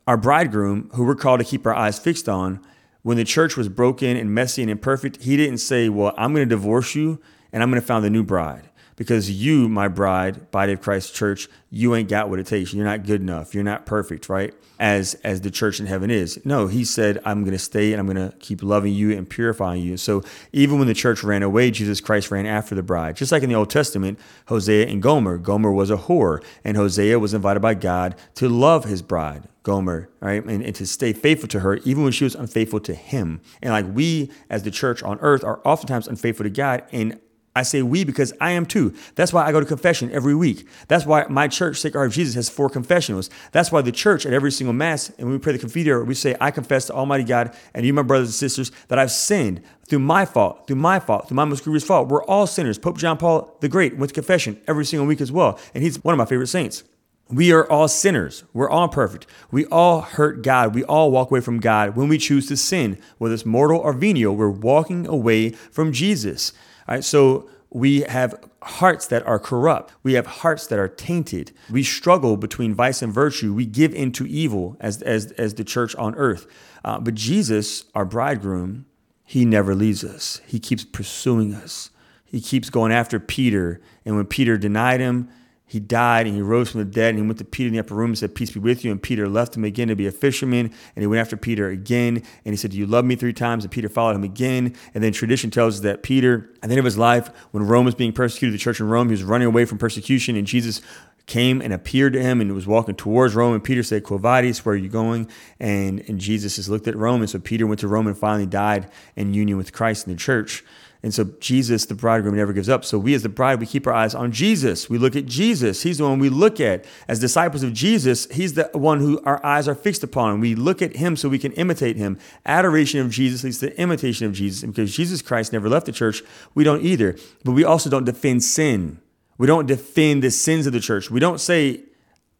our 0.06 0.16
bridegroom, 0.16 0.90
who 0.94 1.04
we're 1.04 1.14
called 1.16 1.40
to 1.40 1.46
keep 1.46 1.66
our 1.66 1.74
eyes 1.74 1.98
fixed 1.98 2.28
on, 2.28 2.60
when 3.02 3.16
the 3.16 3.24
church 3.24 3.56
was 3.56 3.68
broken 3.68 4.16
and 4.16 4.34
messy 4.34 4.62
and 4.62 4.70
imperfect, 4.70 5.22
he 5.22 5.36
didn't 5.36 5.58
say, 5.58 5.88
Well, 5.88 6.12
I'm 6.16 6.34
going 6.34 6.48
to 6.48 6.54
divorce 6.54 6.96
you 6.96 7.20
and 7.52 7.62
I'm 7.62 7.70
going 7.70 7.80
to 7.80 7.86
found 7.86 8.04
a 8.04 8.10
new 8.10 8.24
bride 8.24 8.68
because 8.96 9.30
you, 9.30 9.68
my 9.68 9.88
bride, 9.88 10.50
body 10.50 10.72
of 10.72 10.80
Christ 10.80 11.14
church, 11.14 11.48
you 11.70 11.94
ain't 11.94 12.08
got 12.08 12.30
what 12.30 12.38
it 12.38 12.46
takes. 12.46 12.72
You're 12.72 12.86
not 12.86 13.04
good 13.04 13.20
enough. 13.20 13.54
You're 13.54 13.64
not 13.64 13.84
perfect, 13.84 14.28
right? 14.28 14.54
As 14.78 15.14
as 15.22 15.42
the 15.42 15.50
church 15.50 15.78
in 15.78 15.86
heaven 15.86 16.10
is. 16.10 16.44
No, 16.44 16.66
he 16.66 16.84
said, 16.84 17.20
I'm 17.24 17.44
gonna 17.44 17.58
stay 17.58 17.92
and 17.92 18.00
I'm 18.00 18.06
gonna 18.06 18.32
keep 18.40 18.62
loving 18.62 18.94
you 18.94 19.16
and 19.16 19.28
purifying 19.28 19.82
you. 19.82 19.96
So 19.96 20.22
even 20.52 20.78
when 20.78 20.88
the 20.88 20.94
church 20.94 21.22
ran 21.22 21.42
away, 21.42 21.70
Jesus 21.70 22.00
Christ 22.00 22.30
ran 22.30 22.46
after 22.46 22.74
the 22.74 22.82
bride. 22.82 23.16
Just 23.16 23.32
like 23.32 23.42
in 23.42 23.48
the 23.50 23.54
Old 23.54 23.70
Testament, 23.70 24.18
Hosea 24.48 24.86
and 24.86 25.02
Gomer. 25.02 25.38
Gomer 25.38 25.72
was 25.72 25.90
a 25.90 25.96
whore, 25.96 26.42
and 26.64 26.76
Hosea 26.76 27.18
was 27.18 27.34
invited 27.34 27.60
by 27.60 27.74
God 27.74 28.16
to 28.36 28.48
love 28.48 28.84
his 28.84 29.02
bride. 29.02 29.48
Gomer, 29.62 30.08
right? 30.20 30.44
And, 30.44 30.62
and, 30.62 30.74
to 30.76 30.86
stay 30.86 31.12
faithful 31.12 31.48
to 31.48 31.58
her, 31.58 31.78
even 31.78 32.04
when 32.04 32.12
she 32.12 32.22
was 32.22 32.36
unfaithful 32.36 32.78
to 32.78 32.94
him. 32.94 33.40
And 33.60 33.72
like 33.72 33.84
we, 33.92 34.30
as 34.48 34.62
the 34.62 34.70
church 34.70 35.02
on 35.02 35.18
earth, 35.18 35.42
are 35.42 35.60
oftentimes 35.64 36.06
unfaithful 36.06 36.44
to 36.44 36.50
God. 36.50 36.84
And 36.92 37.18
I 37.56 37.62
say 37.62 37.82
we 37.82 38.04
because 38.04 38.32
I 38.40 38.52
am 38.52 38.66
too. 38.66 38.94
That's 39.14 39.32
why 39.32 39.46
I 39.46 39.50
go 39.50 39.60
to 39.60 39.66
confession 39.66 40.10
every 40.12 40.34
week. 40.34 40.68
That's 40.88 41.06
why 41.06 41.24
my 41.28 41.48
church, 41.48 41.78
Sacred 41.78 41.98
Heart 41.98 42.08
of 42.08 42.12
Jesus, 42.12 42.34
has 42.34 42.48
four 42.48 42.68
confessionals. 42.68 43.30
That's 43.52 43.72
why 43.72 43.80
the 43.80 43.90
church 43.90 44.26
at 44.26 44.34
every 44.34 44.52
single 44.52 44.74
Mass, 44.74 45.08
and 45.08 45.26
when 45.26 45.32
we 45.32 45.38
pray 45.38 45.56
the 45.56 45.58
Confiteor, 45.58 46.04
we 46.06 46.14
say, 46.14 46.36
I 46.40 46.50
confess 46.50 46.86
to 46.86 46.92
Almighty 46.92 47.24
God 47.24 47.56
and 47.72 47.86
you, 47.86 47.94
my 47.94 48.02
brothers 48.02 48.28
and 48.28 48.34
sisters, 48.34 48.70
that 48.88 48.98
I've 48.98 49.10
sinned 49.10 49.62
through 49.88 50.00
my 50.00 50.26
fault, 50.26 50.66
through 50.66 50.76
my 50.76 51.00
fault, 51.00 51.28
through 51.28 51.36
my 51.36 51.46
most 51.46 51.64
grievous 51.64 51.84
fault. 51.84 52.08
We're 52.08 52.24
all 52.24 52.46
sinners. 52.46 52.78
Pope 52.78 52.98
John 52.98 53.16
Paul 53.16 53.56
the 53.60 53.68
Great 53.68 53.96
went 53.96 54.10
to 54.10 54.14
confession 54.14 54.60
every 54.68 54.84
single 54.84 55.06
week 55.06 55.22
as 55.22 55.32
well. 55.32 55.58
And 55.74 55.82
he's 55.82 56.04
one 56.04 56.12
of 56.12 56.18
my 56.18 56.26
favorite 56.26 56.48
saints. 56.48 56.84
We 57.28 57.52
are 57.52 57.68
all 57.68 57.88
sinners. 57.88 58.44
We're 58.52 58.70
all 58.70 58.88
perfect. 58.88 59.26
We 59.50 59.66
all 59.66 60.00
hurt 60.02 60.42
God. 60.42 60.74
We 60.76 60.84
all 60.84 61.10
walk 61.10 61.30
away 61.30 61.40
from 61.40 61.58
God 61.58 61.96
when 61.96 62.06
we 62.06 62.18
choose 62.18 62.46
to 62.48 62.56
sin, 62.56 62.98
whether 63.18 63.34
it's 63.34 63.44
mortal 63.44 63.80
or 63.80 63.92
venial. 63.92 64.36
We're 64.36 64.48
walking 64.48 65.08
away 65.08 65.50
from 65.50 65.92
Jesus. 65.92 66.52
Right, 66.88 67.02
so 67.02 67.48
we 67.70 68.02
have 68.02 68.34
hearts 68.62 69.08
that 69.08 69.26
are 69.26 69.38
corrupt. 69.38 69.92
We 70.02 70.14
have 70.14 70.26
hearts 70.26 70.66
that 70.68 70.78
are 70.78 70.88
tainted. 70.88 71.52
We 71.70 71.82
struggle 71.82 72.36
between 72.36 72.74
vice 72.74 73.02
and 73.02 73.12
virtue. 73.12 73.52
We 73.52 73.66
give 73.66 73.94
into 73.94 74.24
evil 74.26 74.76
as, 74.80 75.02
as, 75.02 75.32
as 75.32 75.54
the 75.54 75.64
church 75.64 75.94
on 75.96 76.14
earth. 76.14 76.46
Uh, 76.84 77.00
but 77.00 77.14
Jesus, 77.14 77.84
our 77.94 78.04
bridegroom, 78.04 78.86
he 79.24 79.44
never 79.44 79.74
leaves 79.74 80.04
us. 80.04 80.40
He 80.46 80.60
keeps 80.60 80.84
pursuing 80.84 81.54
us. 81.54 81.90
He 82.24 82.40
keeps 82.40 82.70
going 82.70 82.92
after 82.92 83.18
Peter. 83.18 83.80
And 84.04 84.16
when 84.16 84.26
Peter 84.26 84.56
denied 84.56 85.00
him, 85.00 85.28
he 85.68 85.80
died 85.80 86.26
and 86.26 86.36
he 86.36 86.42
rose 86.42 86.70
from 86.70 86.78
the 86.78 86.84
dead 86.84 87.10
and 87.10 87.18
he 87.18 87.26
went 87.26 87.38
to 87.38 87.44
Peter 87.44 87.66
in 87.66 87.72
the 87.72 87.80
upper 87.80 87.94
room 87.94 88.10
and 88.10 88.18
said, 88.18 88.36
Peace 88.36 88.52
be 88.52 88.60
with 88.60 88.84
you. 88.84 88.92
And 88.92 89.02
Peter 89.02 89.28
left 89.28 89.56
him 89.56 89.64
again 89.64 89.88
to 89.88 89.96
be 89.96 90.06
a 90.06 90.12
fisherman. 90.12 90.66
And 90.94 91.02
he 91.02 91.08
went 91.08 91.20
after 91.20 91.36
Peter 91.36 91.68
again. 91.68 92.22
And 92.44 92.52
he 92.52 92.56
said, 92.56 92.70
Do 92.70 92.78
you 92.78 92.86
love 92.86 93.04
me 93.04 93.16
three 93.16 93.32
times? 93.32 93.64
And 93.64 93.70
Peter 93.72 93.88
followed 93.88 94.14
him 94.14 94.22
again. 94.22 94.76
And 94.94 95.02
then 95.02 95.12
tradition 95.12 95.50
tells 95.50 95.74
us 95.74 95.80
that 95.80 96.04
Peter, 96.04 96.50
at 96.62 96.68
the 96.68 96.74
end 96.74 96.78
of 96.78 96.84
his 96.84 96.96
life, 96.96 97.30
when 97.50 97.66
Rome 97.66 97.84
was 97.84 97.96
being 97.96 98.12
persecuted, 98.12 98.54
the 98.54 98.62
church 98.62 98.78
in 98.78 98.88
Rome, 98.88 99.08
he 99.08 99.12
was 99.12 99.24
running 99.24 99.48
away 99.48 99.64
from 99.64 99.78
persecution. 99.78 100.36
And 100.36 100.46
Jesus 100.46 100.82
came 101.26 101.60
and 101.60 101.72
appeared 101.72 102.12
to 102.12 102.22
him 102.22 102.40
and 102.40 102.54
was 102.54 102.68
walking 102.68 102.94
towards 102.94 103.34
Rome. 103.34 103.52
And 103.52 103.64
Peter 103.64 103.82
said, 103.82 104.04
Quo 104.04 104.18
vadis, 104.18 104.64
where 104.64 104.74
are 104.74 104.78
you 104.78 104.88
going? 104.88 105.28
And, 105.58 106.00
and 106.08 106.20
Jesus 106.20 106.56
has 106.56 106.68
looked 106.68 106.86
at 106.86 106.96
Rome. 106.96 107.22
And 107.22 107.28
so 107.28 107.40
Peter 107.40 107.66
went 107.66 107.80
to 107.80 107.88
Rome 107.88 108.06
and 108.06 108.16
finally 108.16 108.46
died 108.46 108.88
in 109.16 109.34
union 109.34 109.58
with 109.58 109.72
Christ 109.72 110.06
in 110.06 110.12
the 110.12 110.18
church. 110.18 110.64
And 111.06 111.14
so 111.14 111.22
Jesus, 111.38 111.86
the 111.86 111.94
bridegroom, 111.94 112.34
never 112.34 112.52
gives 112.52 112.68
up. 112.68 112.84
So 112.84 112.98
we 112.98 113.14
as 113.14 113.22
the 113.22 113.28
bride, 113.28 113.60
we 113.60 113.66
keep 113.66 113.86
our 113.86 113.92
eyes 113.92 114.12
on 114.12 114.32
Jesus. 114.32 114.90
We 114.90 114.98
look 114.98 115.14
at 115.14 115.24
Jesus. 115.24 115.84
He's 115.84 115.98
the 115.98 116.04
one 116.04 116.18
we 116.18 116.28
look 116.28 116.58
at. 116.58 116.84
As 117.06 117.20
disciples 117.20 117.62
of 117.62 117.72
Jesus, 117.72 118.26
he's 118.32 118.54
the 118.54 118.68
one 118.72 118.98
who 118.98 119.20
our 119.22 119.40
eyes 119.46 119.68
are 119.68 119.76
fixed 119.76 120.02
upon. 120.02 120.40
We 120.40 120.56
look 120.56 120.82
at 120.82 120.96
him 120.96 121.14
so 121.14 121.28
we 121.28 121.38
can 121.38 121.52
imitate 121.52 121.94
him. 121.94 122.18
Adoration 122.44 122.98
of 122.98 123.12
Jesus 123.12 123.44
leads 123.44 123.60
to 123.60 123.80
imitation 123.80 124.26
of 124.26 124.32
Jesus. 124.32 124.64
And 124.64 124.74
because 124.74 124.96
Jesus 124.96 125.22
Christ 125.22 125.52
never 125.52 125.68
left 125.68 125.86
the 125.86 125.92
church, 125.92 126.24
we 126.56 126.64
don't 126.64 126.82
either. 126.82 127.16
But 127.44 127.52
we 127.52 127.62
also 127.62 127.88
don't 127.88 128.02
defend 128.02 128.42
sin. 128.42 129.00
We 129.38 129.46
don't 129.46 129.66
defend 129.66 130.24
the 130.24 130.32
sins 130.32 130.66
of 130.66 130.72
the 130.72 130.80
church. 130.80 131.08
We 131.08 131.20
don't 131.20 131.38
say, 131.38 131.82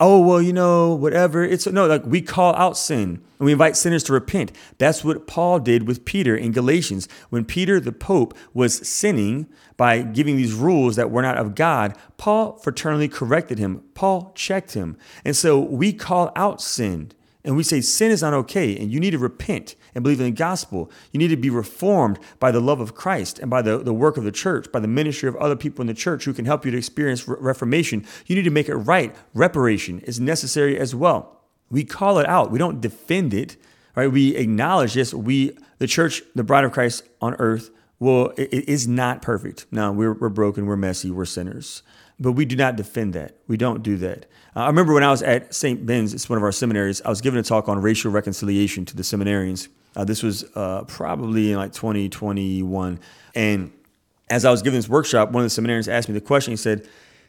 oh 0.00 0.21
well 0.21 0.43
you 0.43 0.53
know 0.53 0.95
whatever. 0.95 1.45
It's 1.45 1.67
no 1.67 1.87
like 1.87 2.05
we 2.05 2.23
call 2.23 2.55
out 2.57 2.76
sin 2.76 3.21
and 3.38 3.47
we 3.47 3.53
invite 3.53 3.76
sinners 3.76 4.03
to 4.05 4.12
repent. 4.12 4.53
That's 4.79 5.05
what 5.05 5.26
paul 5.26 5.59
did 5.59 5.87
with 5.87 6.05
peter 6.05 6.37
in 6.37 6.53
galatians 6.53 7.09
when 7.31 7.45
peter 7.45 7.81
the 7.81 7.93
pope 7.93 8.37
was 8.55 8.87
sinning 8.87 9.47
by 9.76 10.03
giving 10.03 10.37
these 10.37 10.53
rules 10.55 10.97
that 10.97 11.11
were 11.11 11.23
not 11.23 11.38
of 11.38 11.55
god. 11.55 11.97
Paul 12.17 12.59
fraternally 12.59 13.11
corrected 13.11 13.59
him. 13.59 13.83
Paul 13.95 14.33
checked 14.35 14.75
him. 14.75 14.97
And 15.25 15.37
so 15.37 15.59
we 15.59 15.93
call 15.93 16.33
out 16.37 16.61
sin 16.61 17.12
and 17.45 17.57
we 17.57 17.62
say 17.62 17.81
sin 17.81 18.11
is 18.11 18.23
not 18.23 18.35
okay 18.35 18.76
and 18.76 18.91
you 18.91 19.00
need 19.00 19.12
to 19.12 19.19
repent 19.19 19.76
and 19.97 20.03
believe 20.05 20.21
in 20.21 20.26
the 20.26 20.31
gospel. 20.31 20.91
You 21.11 21.19
need 21.19 21.29
to 21.29 21.37
be 21.37 21.49
reformed 21.49 22.19
by 22.38 22.50
the 22.53 22.61
love 22.61 22.81
of 22.81 22.95
Christ 22.95 23.38
and 23.38 23.50
by 23.50 23.62
the, 23.62 23.79
the 23.79 23.95
work 23.95 24.19
of 24.19 24.25
the 24.25 24.31
church, 24.31 24.71
by 24.71 24.79
the 24.79 24.87
ministry 24.87 25.26
of 25.26 25.35
other 25.37 25.57
people 25.57 25.81
in 25.81 25.87
the 25.87 25.95
church 25.95 26.26
who 26.26 26.35
can 26.35 26.45
help 26.45 26.67
you 26.67 26.71
to 26.71 26.76
experience 26.76 27.26
re- 27.26 27.37
reformation. 27.41 28.05
You 28.26 28.37
need 28.37 28.43
to 28.43 28.50
make 28.50 28.69
it 28.69 28.76
right. 28.76 29.17
Reparation 29.33 30.00
is 30.00 30.21
necessary 30.21 30.79
as 30.79 30.95
well. 30.95 31.41
We 31.71 31.83
call 31.83 32.19
it 32.19 32.29
out, 32.29 32.50
we 32.50 32.59
don't 32.59 32.81
defend 32.81 33.33
it, 33.33 33.57
right? 33.97 34.12
We 34.12 34.37
acknowledge 34.37 34.95
this. 34.95 35.15
we, 35.15 35.57
the 35.79 35.87
church, 35.87 36.23
the 36.35 36.45
bride 36.45 36.65
of 36.65 36.73
Christ 36.73 37.03
on 37.21 37.35
earth, 37.37 37.71
well, 37.99 38.35
it, 38.37 38.69
is 38.69 38.87
not 38.87 39.23
perfect. 39.23 39.67
No, 39.71 39.91
we're, 39.91 40.12
we're 40.12 40.29
broken, 40.29 40.67
we're 40.67 40.76
messy, 40.76 41.11
we're 41.11 41.25
sinners. 41.25 41.83
But 42.21 42.33
we 42.33 42.45
do 42.45 42.55
not 42.55 42.76
defend 42.76 43.15
that. 43.15 43.37
We 43.49 43.57
don't 43.57 43.83
do 43.83 43.97
that. 43.97 44.26
Uh, 44.55 44.61
I 44.61 44.67
remember 44.67 44.93
when 44.93 45.03
I 45.03 45.11
was 45.11 45.23
at 45.23 45.55
St. 45.55 45.85
Ben's, 45.85 46.15
it's 46.15 46.29
one 46.29 46.37
of 46.37 46.43
our 46.43 46.53
seminaries, 46.53 47.00
I 47.03 47.09
was 47.09 47.21
giving 47.21 47.41
a 47.41 47.43
talk 47.43 47.69
on 47.69 47.81
racial 47.81 48.11
reconciliation 48.11 48.85
to 48.87 48.97
the 48.97 49.03
seminarians. 49.03 49.69
Uh, 49.97 50.05
this 50.05 50.23
was 50.23 50.45
uh, 50.55 50.85
probably 50.85 51.53
in 51.53 51.57
like 51.57 51.73
2021. 51.73 53.00
And 53.35 53.73
as 54.29 54.45
I 54.45 54.50
was 54.50 54.62
giving 54.62 54.79
this 54.79 54.88
workshop, 54.88 55.33
one 55.33 55.43
of 55.45 55.55
the 55.55 55.62
seminarians 55.62 55.88
asked 55.88 56.09
me 56.09 56.15
the 56.15 56.21
question. 56.21 56.53
He 56.53 56.57
said, 56.57 56.87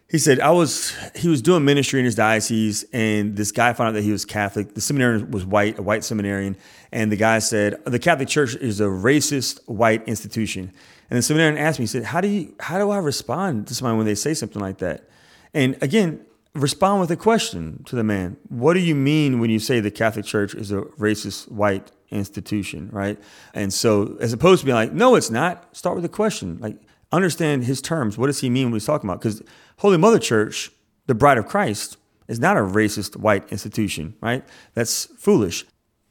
he 0.09 0.17
said, 0.19 0.39
I 0.39 0.51
was, 0.51 0.95
he 1.15 1.27
was 1.27 1.41
doing 1.41 1.65
ministry 1.65 1.99
in 1.99 2.05
his 2.05 2.15
diocese, 2.15 2.85
and 2.93 3.35
this 3.35 3.51
guy 3.51 3.73
found 3.73 3.89
out 3.89 3.93
that 3.95 4.03
he 4.03 4.11
was 4.11 4.23
Catholic. 4.23 4.73
The 4.73 4.79
seminarian 4.79 5.31
was 5.31 5.45
white, 5.45 5.79
a 5.79 5.81
white 5.81 6.03
seminarian. 6.03 6.55
And 6.93 7.11
the 7.11 7.17
guy 7.17 7.39
said, 7.39 7.83
The 7.85 7.99
Catholic 7.99 8.29
Church 8.29 8.55
is 8.55 8.79
a 8.79 8.85
racist 8.85 9.59
white 9.67 10.07
institution. 10.07 10.71
And 11.09 11.17
the 11.17 11.21
seminarian 11.21 11.57
asked 11.57 11.79
me, 11.79 11.83
he 11.83 11.87
said, 11.87 12.05
How 12.05 12.21
do 12.21 12.29
you 12.29 12.55
how 12.59 12.79
do 12.79 12.89
I 12.89 12.97
respond 12.99 13.67
to 13.67 13.75
someone 13.75 13.97
when 13.97 14.05
they 14.05 14.15
say 14.15 14.33
something 14.33 14.61
like 14.61 14.77
that? 14.77 15.09
And 15.53 15.77
again, 15.81 16.25
respond 16.53 17.01
with 17.01 17.11
a 17.11 17.17
question 17.17 17.83
to 17.85 17.95
the 17.95 18.03
man. 18.03 18.37
What 18.47 18.73
do 18.73 18.79
you 18.79 18.95
mean 18.95 19.39
when 19.39 19.49
you 19.49 19.59
say 19.59 19.81
the 19.81 19.91
Catholic 19.91 20.25
Church 20.25 20.55
is 20.55 20.71
a 20.71 20.81
racist 20.81 21.51
white 21.51 21.91
institution, 22.09 22.89
right? 22.91 23.19
And 23.53 23.73
so 23.73 24.17
as 24.19 24.33
opposed 24.33 24.61
to 24.61 24.65
being 24.65 24.75
like, 24.75 24.93
no, 24.93 25.15
it's 25.15 25.29
not, 25.29 25.75
start 25.75 25.95
with 25.95 26.05
a 26.05 26.09
question. 26.09 26.57
Like 26.59 26.77
understand 27.11 27.63
his 27.63 27.81
terms. 27.81 28.17
What 28.17 28.27
does 28.27 28.39
he 28.39 28.49
mean 28.49 28.65
when 28.65 28.73
he's 28.73 28.85
talking 28.85 29.09
about? 29.09 29.21
Because 29.21 29.41
Holy 29.77 29.97
Mother 29.97 30.19
Church, 30.19 30.71
the 31.05 31.15
bride 31.15 31.37
of 31.37 31.47
Christ, 31.47 31.97
is 32.27 32.39
not 32.39 32.57
a 32.57 32.61
racist 32.61 33.15
white 33.15 33.49
institution, 33.51 34.15
right? 34.21 34.43
That's 34.73 35.05
foolish. 35.17 35.65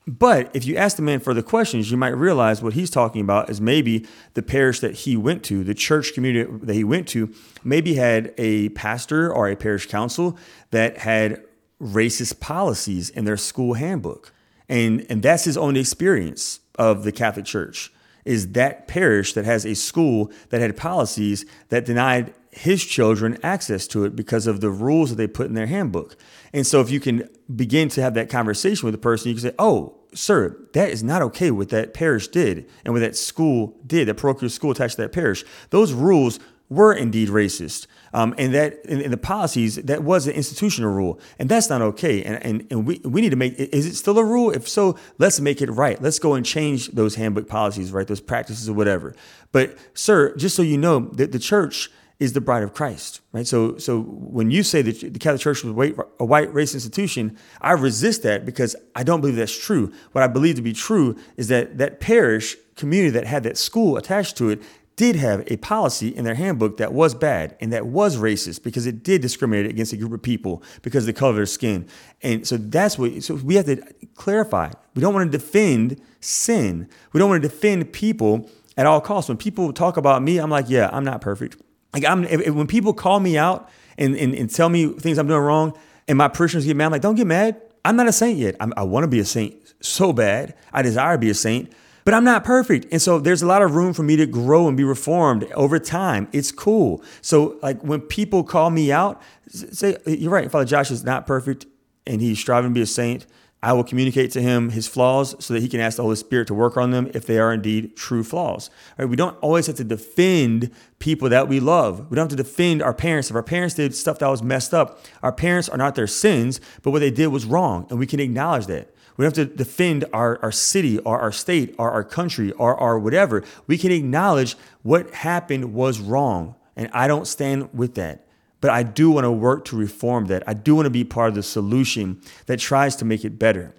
But 0.06 0.54
if 0.54 0.64
you 0.64 0.76
ask 0.76 0.96
the 0.96 1.02
man 1.02 1.18
further 1.18 1.42
questions, 1.42 1.90
you 1.90 1.96
might 1.96 2.10
realize 2.10 2.62
what 2.62 2.74
he's 2.74 2.90
talking 2.90 3.20
about 3.20 3.50
is 3.50 3.60
maybe 3.60 4.06
the 4.34 4.42
parish 4.42 4.78
that 4.80 4.94
he 4.94 5.16
went 5.16 5.42
to, 5.44 5.64
the 5.64 5.74
church 5.74 6.14
community 6.14 6.48
that 6.62 6.74
he 6.74 6.84
went 6.84 7.08
to, 7.08 7.34
maybe 7.64 7.94
had 7.94 8.32
a 8.38 8.68
pastor 8.70 9.32
or 9.32 9.48
a 9.48 9.56
parish 9.56 9.86
council 9.88 10.38
that 10.70 10.98
had 10.98 11.42
racist 11.82 12.38
policies 12.38 13.10
in 13.10 13.24
their 13.24 13.36
school 13.36 13.74
handbook. 13.74 14.32
And, 14.68 15.06
and 15.08 15.22
that's 15.22 15.44
his 15.44 15.56
own 15.56 15.76
experience 15.76 16.60
of 16.78 17.04
the 17.04 17.12
Catholic 17.12 17.44
Church 17.44 17.92
is 18.24 18.52
that 18.52 18.88
parish 18.88 19.32
that 19.34 19.44
has 19.44 19.64
a 19.64 19.74
school 19.74 20.30
that 20.50 20.60
had 20.60 20.76
policies 20.76 21.46
that 21.68 21.84
denied 21.84 22.34
his 22.50 22.84
children 22.84 23.38
access 23.42 23.86
to 23.86 24.04
it 24.04 24.16
because 24.16 24.46
of 24.46 24.60
the 24.60 24.70
rules 24.70 25.10
that 25.10 25.16
they 25.16 25.28
put 25.28 25.46
in 25.46 25.54
their 25.54 25.66
handbook. 25.66 26.16
And 26.52 26.66
so 26.66 26.80
if 26.80 26.90
you 26.90 26.98
can 26.98 27.28
begin 27.54 27.88
to 27.90 28.02
have 28.02 28.14
that 28.14 28.28
conversation 28.28 28.86
with 28.86 28.94
the 28.94 28.98
person, 28.98 29.28
you 29.28 29.34
can 29.34 29.42
say, 29.42 29.54
"Oh, 29.58 29.96
sir, 30.12 30.56
that 30.72 30.90
is 30.90 31.04
not 31.04 31.22
okay 31.22 31.50
what 31.50 31.68
that 31.68 31.94
parish 31.94 32.28
did 32.28 32.68
and 32.84 32.92
what 32.92 33.00
that 33.00 33.16
school 33.16 33.76
did, 33.86 34.08
that 34.08 34.14
parochial 34.14 34.48
school 34.48 34.72
attached 34.72 34.96
to 34.96 35.02
that 35.02 35.12
parish. 35.12 35.44
Those 35.70 35.92
rules 35.92 36.40
were 36.68 36.92
indeed 36.92 37.28
racist. 37.28 37.86
Um, 38.12 38.34
and 38.38 38.54
that 38.54 38.84
in, 38.86 39.00
in, 39.00 39.10
the 39.10 39.16
policies, 39.16 39.76
that 39.76 40.02
was 40.02 40.26
an 40.26 40.34
institutional 40.34 40.92
rule. 40.92 41.20
And 41.38 41.48
that's 41.48 41.68
not 41.68 41.82
okay. 41.82 42.22
And, 42.24 42.42
and, 42.44 42.66
and 42.70 42.86
we, 42.86 43.00
we 43.04 43.20
need 43.20 43.30
to 43.30 43.36
make, 43.36 43.54
is 43.58 43.86
it 43.86 43.94
still 43.94 44.18
a 44.18 44.24
rule? 44.24 44.50
If 44.50 44.68
so, 44.68 44.96
let's 45.18 45.38
make 45.38 45.60
it 45.60 45.70
right. 45.70 46.00
Let's 46.00 46.18
go 46.18 46.34
and 46.34 46.44
change 46.44 46.88
those 46.88 47.14
handbook 47.16 47.48
policies, 47.48 47.92
right? 47.92 48.06
Those 48.06 48.20
practices 48.20 48.68
or 48.68 48.72
whatever. 48.72 49.14
But 49.52 49.76
sir, 49.94 50.34
just 50.36 50.56
so 50.56 50.62
you 50.62 50.78
know, 50.78 51.00
that 51.14 51.32
the 51.32 51.38
church 51.38 51.90
is 52.18 52.32
the 52.32 52.40
bride 52.40 52.62
of 52.62 52.72
Christ, 52.72 53.20
right? 53.32 53.46
So, 53.46 53.76
so 53.76 54.00
when 54.00 54.50
you 54.50 54.62
say 54.62 54.80
that 54.80 55.12
the 55.12 55.18
Catholic 55.18 55.42
Church 55.42 55.62
was 55.62 55.92
a 56.18 56.24
white 56.24 56.52
race 56.54 56.72
institution, 56.72 57.36
I 57.60 57.72
resist 57.72 58.22
that 58.22 58.46
because 58.46 58.74
I 58.94 59.02
don't 59.02 59.20
believe 59.20 59.36
that's 59.36 59.56
true. 59.56 59.92
What 60.12 60.24
I 60.24 60.26
believe 60.26 60.54
to 60.54 60.62
be 60.62 60.72
true 60.72 61.16
is 61.36 61.48
that 61.48 61.76
that 61.76 62.00
parish 62.00 62.56
community 62.74 63.10
that 63.10 63.26
had 63.26 63.42
that 63.42 63.58
school 63.58 63.98
attached 63.98 64.38
to 64.38 64.48
it 64.48 64.62
did 64.96 65.16
have 65.16 65.44
a 65.50 65.58
policy 65.58 66.08
in 66.08 66.24
their 66.24 66.34
handbook 66.34 66.78
that 66.78 66.92
was 66.92 67.14
bad 67.14 67.54
and 67.60 67.72
that 67.72 67.86
was 67.86 68.16
racist 68.16 68.62
because 68.62 68.86
it 68.86 69.02
did 69.02 69.20
discriminate 69.20 69.66
against 69.66 69.92
a 69.92 69.96
group 69.96 70.12
of 70.12 70.22
people 70.22 70.62
because 70.82 71.04
of 71.04 71.06
the 71.06 71.12
color 71.12 71.30
of 71.30 71.36
their 71.36 71.46
skin. 71.46 71.86
And 72.22 72.46
so 72.46 72.56
that's 72.56 72.98
what, 72.98 73.22
so 73.22 73.34
we 73.34 73.56
have 73.56 73.66
to 73.66 73.76
clarify. 74.14 74.70
We 74.94 75.02
don't 75.02 75.12
want 75.12 75.30
to 75.30 75.38
defend 75.38 76.00
sin. 76.20 76.88
We 77.12 77.18
don't 77.18 77.28
want 77.28 77.42
to 77.42 77.48
defend 77.48 77.92
people 77.92 78.50
at 78.76 78.86
all 78.86 79.02
costs. 79.02 79.28
When 79.28 79.36
people 79.36 79.70
talk 79.72 79.98
about 79.98 80.22
me, 80.22 80.38
I'm 80.38 80.50
like, 80.50 80.66
yeah, 80.68 80.88
I'm 80.90 81.04
not 81.04 81.20
perfect. 81.20 81.60
Like 81.92 82.04
I'm 82.04 82.24
if, 82.24 82.54
when 82.54 82.66
people 82.66 82.92
call 82.94 83.20
me 83.20 83.36
out 83.36 83.68
and, 83.98 84.16
and, 84.16 84.34
and 84.34 84.50
tell 84.50 84.68
me 84.68 84.88
things 84.88 85.18
I'm 85.18 85.26
doing 85.26 85.40
wrong, 85.40 85.78
and 86.08 86.16
my 86.16 86.28
parishioners 86.28 86.64
get 86.64 86.76
mad, 86.76 86.86
I'm 86.86 86.92
like, 86.92 87.02
don't 87.02 87.16
get 87.16 87.26
mad. 87.26 87.60
I'm 87.84 87.96
not 87.96 88.06
a 88.06 88.12
saint 88.12 88.38
yet. 88.38 88.56
I'm, 88.60 88.72
i 88.76 88.82
want 88.82 89.04
to 89.04 89.08
be 89.08 89.18
a 89.18 89.24
saint 89.24 89.56
so 89.80 90.12
bad. 90.12 90.54
I 90.72 90.82
desire 90.82 91.14
to 91.14 91.18
be 91.18 91.30
a 91.30 91.34
saint, 91.34 91.72
but 92.06 92.14
I'm 92.14 92.22
not 92.22 92.44
perfect. 92.44 92.86
And 92.92 93.02
so 93.02 93.18
there's 93.18 93.42
a 93.42 93.46
lot 93.46 93.62
of 93.62 93.74
room 93.74 93.92
for 93.92 94.04
me 94.04 94.14
to 94.14 94.26
grow 94.26 94.68
and 94.68 94.76
be 94.76 94.84
reformed 94.84 95.42
over 95.54 95.80
time. 95.80 96.28
It's 96.30 96.52
cool. 96.52 97.02
So 97.20 97.58
like 97.62 97.82
when 97.82 98.00
people 98.00 98.44
call 98.44 98.70
me 98.70 98.92
out, 98.92 99.20
say, 99.48 99.96
you're 100.06 100.30
right. 100.30 100.48
Father 100.48 100.64
Josh 100.64 100.92
is 100.92 101.02
not 101.02 101.26
perfect 101.26 101.66
and 102.06 102.20
he's 102.20 102.38
striving 102.38 102.70
to 102.70 102.74
be 102.74 102.80
a 102.80 102.86
saint. 102.86 103.26
I 103.60 103.72
will 103.72 103.82
communicate 103.82 104.30
to 104.32 104.40
him 104.40 104.70
his 104.70 104.86
flaws 104.86 105.34
so 105.44 105.52
that 105.54 105.60
he 105.60 105.68
can 105.68 105.80
ask 105.80 105.96
the 105.96 106.04
Holy 106.04 106.14
Spirit 106.14 106.46
to 106.46 106.54
work 106.54 106.76
on 106.76 106.92
them 106.92 107.10
if 107.12 107.26
they 107.26 107.38
are 107.38 107.52
indeed 107.52 107.96
true 107.96 108.22
flaws. 108.22 108.70
Right? 108.96 109.08
We 109.08 109.16
don't 109.16 109.36
always 109.38 109.66
have 109.66 109.74
to 109.76 109.84
defend 109.84 110.70
people 111.00 111.28
that 111.30 111.48
we 111.48 111.58
love. 111.58 112.08
We 112.08 112.14
don't 112.14 112.30
have 112.30 112.38
to 112.38 112.44
defend 112.44 112.82
our 112.82 112.94
parents. 112.94 113.30
If 113.30 113.34
our 113.34 113.42
parents 113.42 113.74
did 113.74 113.96
stuff 113.96 114.20
that 114.20 114.28
was 114.28 114.44
messed 114.44 114.72
up, 114.72 115.00
our 115.24 115.32
parents 115.32 115.68
are 115.68 115.78
not 115.78 115.96
their 115.96 116.06
sins, 116.06 116.60
but 116.82 116.92
what 116.92 117.00
they 117.00 117.10
did 117.10 117.28
was 117.28 117.46
wrong, 117.46 117.88
and 117.90 117.98
we 117.98 118.06
can 118.06 118.20
acknowledge 118.20 118.66
that. 118.66 118.94
We 119.16 119.24
don't 119.24 119.36
have 119.36 119.48
to 119.48 119.56
defend 119.56 120.04
our, 120.12 120.38
our 120.42 120.52
city 120.52 120.98
or 121.00 121.18
our 121.18 121.32
state 121.32 121.74
or 121.78 121.90
our 121.90 122.04
country 122.04 122.52
or 122.52 122.76
our 122.76 122.98
whatever. 122.98 123.44
We 123.66 123.78
can 123.78 123.90
acknowledge 123.90 124.56
what 124.82 125.10
happened 125.14 125.72
was 125.72 126.00
wrong, 126.00 126.54
and 126.76 126.90
I 126.92 127.06
don't 127.06 127.26
stand 127.26 127.70
with 127.72 127.94
that. 127.94 128.26
But 128.60 128.70
I 128.70 128.82
do 128.82 129.10
want 129.10 129.24
to 129.24 129.30
work 129.30 129.64
to 129.66 129.76
reform 129.76 130.26
that. 130.26 130.42
I 130.46 130.54
do 130.54 130.74
want 130.74 130.86
to 130.86 130.90
be 130.90 131.04
part 131.04 131.28
of 131.28 131.34
the 131.34 131.42
solution 131.42 132.20
that 132.46 132.58
tries 132.58 132.96
to 132.96 133.04
make 133.04 133.24
it 133.24 133.38
better. 133.38 133.74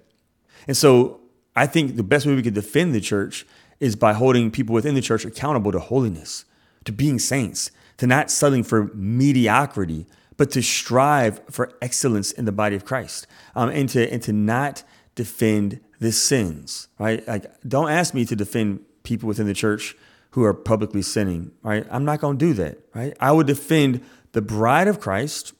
And 0.66 0.76
so 0.76 1.20
I 1.56 1.66
think 1.66 1.96
the 1.96 2.02
best 2.02 2.26
way 2.26 2.34
we 2.34 2.42
could 2.42 2.54
defend 2.54 2.94
the 2.94 3.00
church 3.00 3.46
is 3.80 3.96
by 3.96 4.12
holding 4.12 4.50
people 4.50 4.74
within 4.74 4.94
the 4.94 5.00
church 5.00 5.24
accountable 5.24 5.72
to 5.72 5.78
holiness, 5.78 6.44
to 6.84 6.92
being 6.92 7.18
saints, 7.18 7.70
to 7.98 8.06
not 8.06 8.30
settling 8.30 8.62
for 8.62 8.90
mediocrity, 8.94 10.06
but 10.36 10.50
to 10.52 10.62
strive 10.62 11.40
for 11.50 11.72
excellence 11.82 12.30
in 12.32 12.44
the 12.44 12.52
body 12.52 12.76
of 12.76 12.84
Christ, 12.84 13.26
um, 13.56 13.70
and 13.70 13.88
to 13.90 14.10
and 14.10 14.22
to 14.22 14.32
not 14.32 14.84
defend 15.18 15.80
the 15.98 16.12
sins. 16.12 16.88
Right? 16.98 17.26
Like, 17.28 17.44
don't 17.66 17.90
ask 17.90 18.14
me 18.14 18.24
to 18.24 18.36
defend 18.36 18.80
people 19.02 19.26
within 19.26 19.46
the 19.46 19.52
church 19.52 19.94
who 20.30 20.44
are 20.44 20.54
publicly 20.54 21.02
sinning. 21.02 21.50
Right? 21.62 21.84
I'm 21.90 22.04
not 22.06 22.20
going 22.20 22.38
to 22.38 22.46
do 22.46 22.54
that. 22.54 22.78
Right? 22.94 23.14
I 23.20 23.32
would 23.32 23.48
defend 23.48 24.00
the 24.32 24.40
bride 24.40 24.88
of 24.88 25.00
Christ 25.00 25.52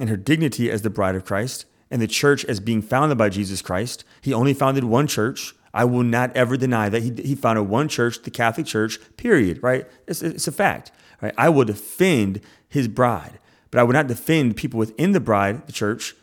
and 0.00 0.10
her 0.10 0.16
dignity 0.16 0.70
as 0.70 0.82
the 0.82 0.90
bride 0.90 1.14
of 1.14 1.24
Christ 1.24 1.64
and 1.90 2.02
the 2.02 2.08
church 2.08 2.44
as 2.46 2.58
being 2.58 2.82
founded 2.82 3.16
by 3.16 3.28
Jesus 3.28 3.62
Christ. 3.62 4.04
He 4.20 4.34
only 4.34 4.52
founded 4.52 4.84
one 4.84 5.06
church. 5.06 5.54
I 5.72 5.84
will 5.84 6.02
not 6.02 6.36
ever 6.36 6.56
deny 6.56 6.88
that 6.88 7.02
he, 7.02 7.12
he 7.22 7.34
founded 7.36 7.68
one 7.68 7.88
church, 7.88 8.22
the 8.22 8.30
Catholic 8.30 8.66
Church, 8.66 8.98
period, 9.16 9.62
right? 9.62 9.86
It's, 10.08 10.20
it's 10.20 10.48
a 10.48 10.52
fact, 10.52 10.90
right? 11.22 11.34
I 11.38 11.48
will 11.48 11.64
defend 11.64 12.40
his 12.68 12.88
bride. 12.88 13.38
but 13.70 13.78
I 13.78 13.84
would 13.84 13.94
not 13.94 14.08
defend 14.08 14.56
people 14.56 14.78
within 14.78 15.12
the 15.12 15.20
bride, 15.20 15.66
the 15.66 15.72
church, 15.72 16.16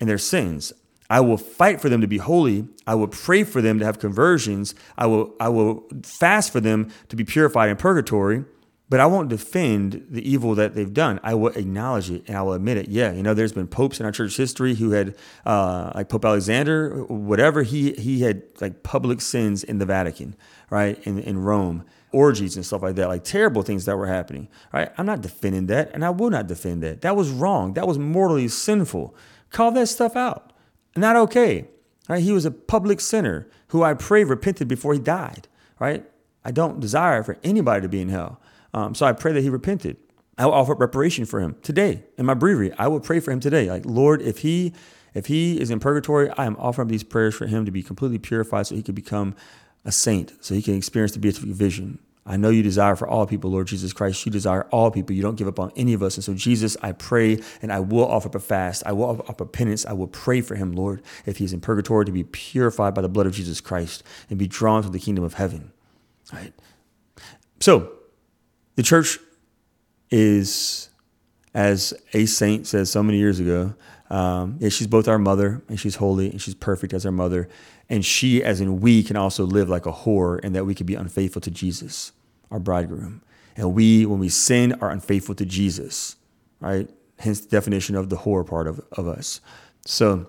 and 0.00 0.08
their 0.08 0.18
sins. 0.18 0.72
I 1.08 1.20
will 1.20 1.36
fight 1.36 1.80
for 1.80 1.88
them 1.88 2.00
to 2.00 2.06
be 2.06 2.18
holy. 2.18 2.68
I 2.86 2.94
will 2.94 3.08
pray 3.08 3.44
for 3.44 3.62
them 3.62 3.78
to 3.78 3.84
have 3.84 3.98
conversions. 3.98 4.74
I 4.96 5.06
will, 5.06 5.34
I 5.40 5.48
will 5.48 5.88
fast 6.02 6.52
for 6.52 6.60
them 6.60 6.90
to 7.08 7.16
be 7.16 7.24
purified 7.24 7.68
in 7.68 7.76
purgatory, 7.76 8.44
but 8.88 9.00
I 9.00 9.06
won't 9.06 9.28
defend 9.28 10.06
the 10.10 10.28
evil 10.28 10.54
that 10.56 10.74
they've 10.74 10.92
done. 10.92 11.20
I 11.22 11.34
will 11.34 11.52
acknowledge 11.52 12.10
it 12.10 12.24
and 12.28 12.36
I 12.36 12.42
will 12.42 12.54
admit 12.54 12.76
it. 12.76 12.88
Yeah, 12.88 13.12
you 13.12 13.22
know, 13.22 13.34
there's 13.34 13.52
been 13.52 13.68
popes 13.68 14.00
in 14.00 14.06
our 14.06 14.12
church 14.12 14.36
history 14.36 14.74
who 14.74 14.90
had, 14.90 15.16
uh, 15.44 15.92
like 15.94 16.08
Pope 16.08 16.24
Alexander, 16.24 17.04
whatever, 17.04 17.62
he, 17.62 17.92
he 17.92 18.20
had 18.22 18.42
like 18.60 18.82
public 18.82 19.20
sins 19.20 19.64
in 19.64 19.78
the 19.78 19.86
Vatican, 19.86 20.36
right, 20.70 20.98
in, 21.06 21.18
in 21.18 21.38
Rome 21.38 21.84
orgies 22.12 22.56
and 22.56 22.64
stuff 22.64 22.82
like 22.82 22.94
that, 22.94 23.08
like 23.08 23.24
terrible 23.24 23.62
things 23.62 23.84
that 23.84 23.96
were 23.96 24.06
happening. 24.06 24.48
Right? 24.72 24.90
I'm 24.96 25.06
not 25.06 25.20
defending 25.20 25.66
that, 25.66 25.90
and 25.92 26.04
I 26.04 26.10
will 26.10 26.30
not 26.30 26.46
defend 26.46 26.82
that. 26.82 27.02
That 27.02 27.14
was 27.14 27.30
wrong. 27.30 27.74
That 27.74 27.86
was 27.86 27.98
mortally 27.98 28.48
sinful. 28.48 29.14
Call 29.50 29.70
that 29.72 29.88
stuff 29.88 30.16
out. 30.16 30.52
Not 30.96 31.16
okay. 31.16 31.68
Right? 32.08 32.22
He 32.22 32.32
was 32.32 32.44
a 32.44 32.50
public 32.50 33.00
sinner 33.00 33.48
who 33.68 33.82
I 33.82 33.94
pray 33.94 34.24
repented 34.24 34.68
before 34.68 34.92
he 34.92 35.00
died. 35.00 35.48
Right? 35.78 36.04
I 36.44 36.52
don't 36.52 36.80
desire 36.80 37.22
for 37.22 37.38
anybody 37.42 37.82
to 37.82 37.88
be 37.88 38.00
in 38.00 38.08
hell. 38.08 38.40
Um, 38.72 38.94
so 38.94 39.06
I 39.06 39.12
pray 39.12 39.32
that 39.32 39.40
he 39.42 39.50
repented. 39.50 39.96
I 40.38 40.44
will 40.46 40.52
offer 40.52 40.74
reparation 40.74 41.24
for 41.24 41.40
him 41.40 41.56
today 41.62 42.04
in 42.18 42.26
my 42.26 42.34
breviary. 42.34 42.72
I 42.78 42.88
will 42.88 43.00
pray 43.00 43.20
for 43.20 43.30
him 43.30 43.40
today. 43.40 43.70
Like 43.70 43.86
Lord, 43.86 44.20
if 44.22 44.38
he 44.38 44.74
if 45.14 45.26
he 45.26 45.58
is 45.58 45.70
in 45.70 45.80
purgatory, 45.80 46.28
I 46.30 46.44
am 46.44 46.56
offering 46.58 46.88
these 46.88 47.02
prayers 47.02 47.34
for 47.34 47.46
him 47.46 47.64
to 47.64 47.70
be 47.70 47.82
completely 47.82 48.18
purified 48.18 48.66
so 48.66 48.74
he 48.74 48.82
could 48.82 48.94
become 48.94 49.34
a 49.82 49.90
saint, 49.90 50.32
so 50.44 50.54
he 50.54 50.60
can 50.60 50.74
experience 50.74 51.12
the 51.12 51.18
beatific 51.18 51.50
vision. 51.50 52.00
I 52.26 52.36
know 52.36 52.50
you 52.50 52.62
desire 52.62 52.96
for 52.96 53.06
all 53.06 53.24
people, 53.24 53.50
Lord 53.50 53.68
Jesus 53.68 53.92
Christ. 53.92 54.26
You 54.26 54.32
desire 54.32 54.64
all 54.72 54.90
people. 54.90 55.14
You 55.14 55.22
don't 55.22 55.36
give 55.36 55.46
up 55.46 55.60
on 55.60 55.72
any 55.76 55.92
of 55.92 56.02
us. 56.02 56.16
And 56.16 56.24
so, 56.24 56.34
Jesus, 56.34 56.76
I 56.82 56.90
pray 56.92 57.40
and 57.62 57.72
I 57.72 57.78
will 57.78 58.06
offer 58.06 58.28
up 58.28 58.34
a 58.34 58.40
fast. 58.40 58.82
I 58.84 58.92
will 58.92 59.04
offer 59.04 59.30
up 59.30 59.40
a 59.40 59.46
penance. 59.46 59.86
I 59.86 59.92
will 59.92 60.08
pray 60.08 60.40
for 60.40 60.56
him, 60.56 60.72
Lord, 60.72 61.02
if 61.24 61.36
he's 61.36 61.52
in 61.52 61.60
purgatory, 61.60 62.04
to 62.04 62.12
be 62.12 62.24
purified 62.24 62.94
by 62.94 63.02
the 63.02 63.08
blood 63.08 63.26
of 63.26 63.32
Jesus 63.32 63.60
Christ 63.60 64.02
and 64.28 64.38
be 64.38 64.48
drawn 64.48 64.82
to 64.82 64.88
the 64.88 64.98
kingdom 64.98 65.24
of 65.24 65.34
heaven. 65.34 65.70
All 66.32 66.40
right. 66.40 66.52
So, 67.60 67.92
the 68.74 68.82
church 68.82 69.18
is, 70.10 70.90
as 71.54 71.94
a 72.12 72.26
saint 72.26 72.66
says 72.66 72.90
so 72.90 73.02
many 73.02 73.18
years 73.18 73.38
ago, 73.38 73.74
um, 74.10 74.56
yeah, 74.60 74.68
she's 74.68 74.86
both 74.86 75.08
our 75.08 75.18
mother 75.18 75.62
and 75.68 75.78
she's 75.78 75.96
holy 75.96 76.30
and 76.30 76.40
she's 76.40 76.54
perfect 76.54 76.92
as 76.92 77.04
our 77.04 77.12
mother. 77.12 77.48
And 77.88 78.04
she, 78.04 78.42
as 78.42 78.60
in 78.60 78.80
we, 78.80 79.02
can 79.02 79.16
also 79.16 79.44
live 79.44 79.68
like 79.68 79.86
a 79.86 79.92
whore 79.92 80.40
and 80.42 80.54
that 80.54 80.64
we 80.64 80.74
can 80.74 80.86
be 80.86 80.94
unfaithful 80.94 81.40
to 81.42 81.50
Jesus, 81.50 82.12
our 82.50 82.58
bridegroom. 82.58 83.22
And 83.56 83.74
we, 83.74 84.06
when 84.06 84.18
we 84.18 84.28
sin, 84.28 84.74
are 84.80 84.90
unfaithful 84.90 85.34
to 85.36 85.46
Jesus, 85.46 86.16
right? 86.60 86.88
Hence 87.18 87.40
the 87.40 87.48
definition 87.48 87.96
of 87.96 88.10
the 88.10 88.16
whore 88.16 88.46
part 88.46 88.66
of, 88.66 88.80
of 88.92 89.08
us. 89.08 89.40
So 89.86 90.26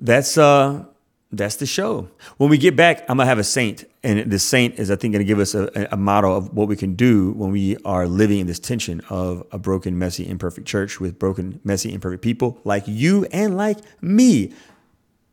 that's 0.00 0.38
uh 0.38 0.84
that's 1.30 1.56
the 1.56 1.66
show. 1.66 2.08
When 2.38 2.48
we 2.48 2.56
get 2.56 2.74
back, 2.74 3.00
I'm 3.02 3.18
gonna 3.18 3.26
have 3.26 3.38
a 3.38 3.44
saint, 3.44 3.84
and 4.08 4.32
the 4.32 4.38
saint 4.38 4.78
is, 4.78 4.90
I 4.90 4.96
think, 4.96 5.12
gonna 5.12 5.22
give 5.22 5.38
us 5.38 5.54
a, 5.54 5.88
a 5.92 5.96
model 5.98 6.34
of 6.34 6.54
what 6.54 6.66
we 6.66 6.76
can 6.76 6.94
do 6.94 7.32
when 7.32 7.52
we 7.52 7.76
are 7.84 8.06
living 8.06 8.38
in 8.38 8.46
this 8.46 8.58
tension 8.58 9.02
of 9.10 9.46
a 9.52 9.58
broken, 9.58 9.98
messy, 9.98 10.26
imperfect 10.26 10.66
church 10.66 10.98
with 10.98 11.18
broken, 11.18 11.60
messy, 11.62 11.92
imperfect 11.92 12.22
people 12.22 12.58
like 12.64 12.84
you 12.86 13.26
and 13.32 13.54
like 13.54 13.76
me. 14.00 14.54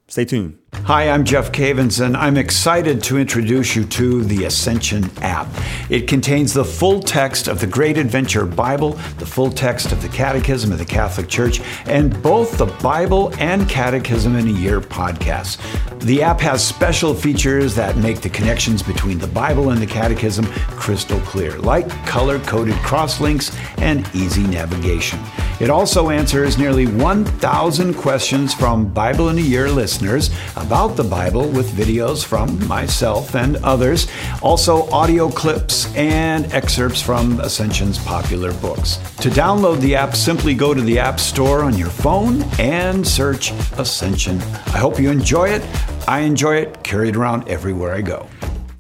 Stay 0.09 0.25
tuned. 0.25 0.59
Hi, 0.83 1.09
I'm 1.09 1.23
Jeff 1.23 1.51
Cavins, 1.51 2.05
and 2.05 2.15
I'm 2.15 2.37
excited 2.37 3.01
to 3.05 3.17
introduce 3.17 3.75
you 3.75 3.85
to 3.85 4.23
the 4.23 4.45
Ascension 4.45 5.09
app. 5.23 5.47
It 5.89 6.07
contains 6.07 6.53
the 6.53 6.63
full 6.63 7.01
text 7.01 7.47
of 7.47 7.59
the 7.59 7.65
Great 7.65 7.97
Adventure 7.97 8.45
Bible, 8.45 8.91
the 9.17 9.25
full 9.25 9.51
text 9.51 9.91
of 9.91 10.01
the 10.03 10.09
Catechism 10.09 10.71
of 10.71 10.77
the 10.77 10.85
Catholic 10.85 11.27
Church, 11.27 11.59
and 11.87 12.21
both 12.21 12.59
the 12.59 12.67
Bible 12.67 13.33
and 13.39 13.67
Catechism 13.67 14.35
in 14.35 14.47
a 14.47 14.51
Year 14.51 14.79
podcasts. 14.79 15.57
The 16.01 16.21
app 16.21 16.39
has 16.41 16.63
special 16.63 17.15
features 17.15 17.73
that 17.75 17.97
make 17.97 18.21
the 18.21 18.29
connections 18.29 18.83
between 18.83 19.17
the 19.17 19.27
Bible 19.27 19.71
and 19.71 19.81
the 19.81 19.87
Catechism 19.87 20.45
crystal 20.77 21.19
clear, 21.21 21.57
like 21.57 21.89
color 22.05 22.37
coded 22.39 22.75
crosslinks 22.75 23.57
and 23.79 24.07
easy 24.13 24.43
navigation. 24.43 25.19
It 25.59 25.69
also 25.69 26.09
answers 26.09 26.57
nearly 26.57 26.85
1,000 26.85 27.93
questions 27.95 28.53
from 28.53 28.89
Bible 28.89 29.29
in 29.29 29.37
a 29.39 29.41
Year 29.41 29.71
listeners 29.71 30.29
about 30.65 30.95
the 30.95 31.03
Bible 31.03 31.47
with 31.49 31.69
videos 31.73 32.25
from 32.25 32.67
myself 32.67 33.35
and 33.35 33.57
others, 33.57 34.07
also 34.41 34.89
audio 34.89 35.29
clips 35.29 35.93
and 35.95 36.51
excerpts 36.51 37.03
from 37.03 37.39
Ascension's 37.41 37.99
popular 37.99 38.51
books. 38.55 38.97
To 39.17 39.29
download 39.29 39.79
the 39.79 39.95
app, 39.95 40.15
simply 40.15 40.55
go 40.55 40.73
to 40.73 40.81
the 40.81 40.97
App 40.97 41.19
Store 41.19 41.61
on 41.61 41.77
your 41.77 41.89
phone 41.89 42.41
and 42.57 43.07
search 43.07 43.51
Ascension. 43.77 44.39
I 44.73 44.79
hope 44.79 44.99
you 44.99 45.11
enjoy 45.11 45.49
it. 45.49 45.61
I 46.07 46.21
enjoy 46.21 46.55
it, 46.55 46.83
carry 46.83 47.09
it 47.09 47.15
around 47.15 47.47
everywhere 47.47 47.93
I 47.93 48.01
go. 48.01 48.27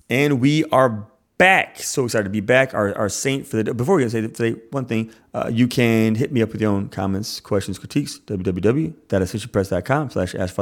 And 0.09 0.41
we 0.41 0.63
are 0.65 1.05
back. 1.37 1.77
So 1.79 2.05
excited 2.05 2.23
to 2.23 2.29
be 2.31 2.39
back. 2.39 2.73
Our, 2.73 2.97
our 2.97 3.09
saint 3.09 3.45
for 3.45 3.57
the 3.57 3.63
day. 3.65 3.73
before 3.73 3.95
we 3.95 4.07
get 4.07 4.11
to 4.11 4.35
say 4.35 4.53
one 4.71 4.85
thing, 4.85 5.11
uh, 5.35 5.51
you 5.53 5.67
can 5.67 6.15
hit 6.15 6.31
me 6.31 6.41
up 6.41 6.51
with 6.51 6.61
your 6.61 6.71
own 6.71 6.89
comments, 6.89 7.39
questions, 7.39 7.77
critiques. 7.77 8.19
www.ascensionpress.com 8.25 10.09
slash 10.09 10.33
ask 10.33 10.55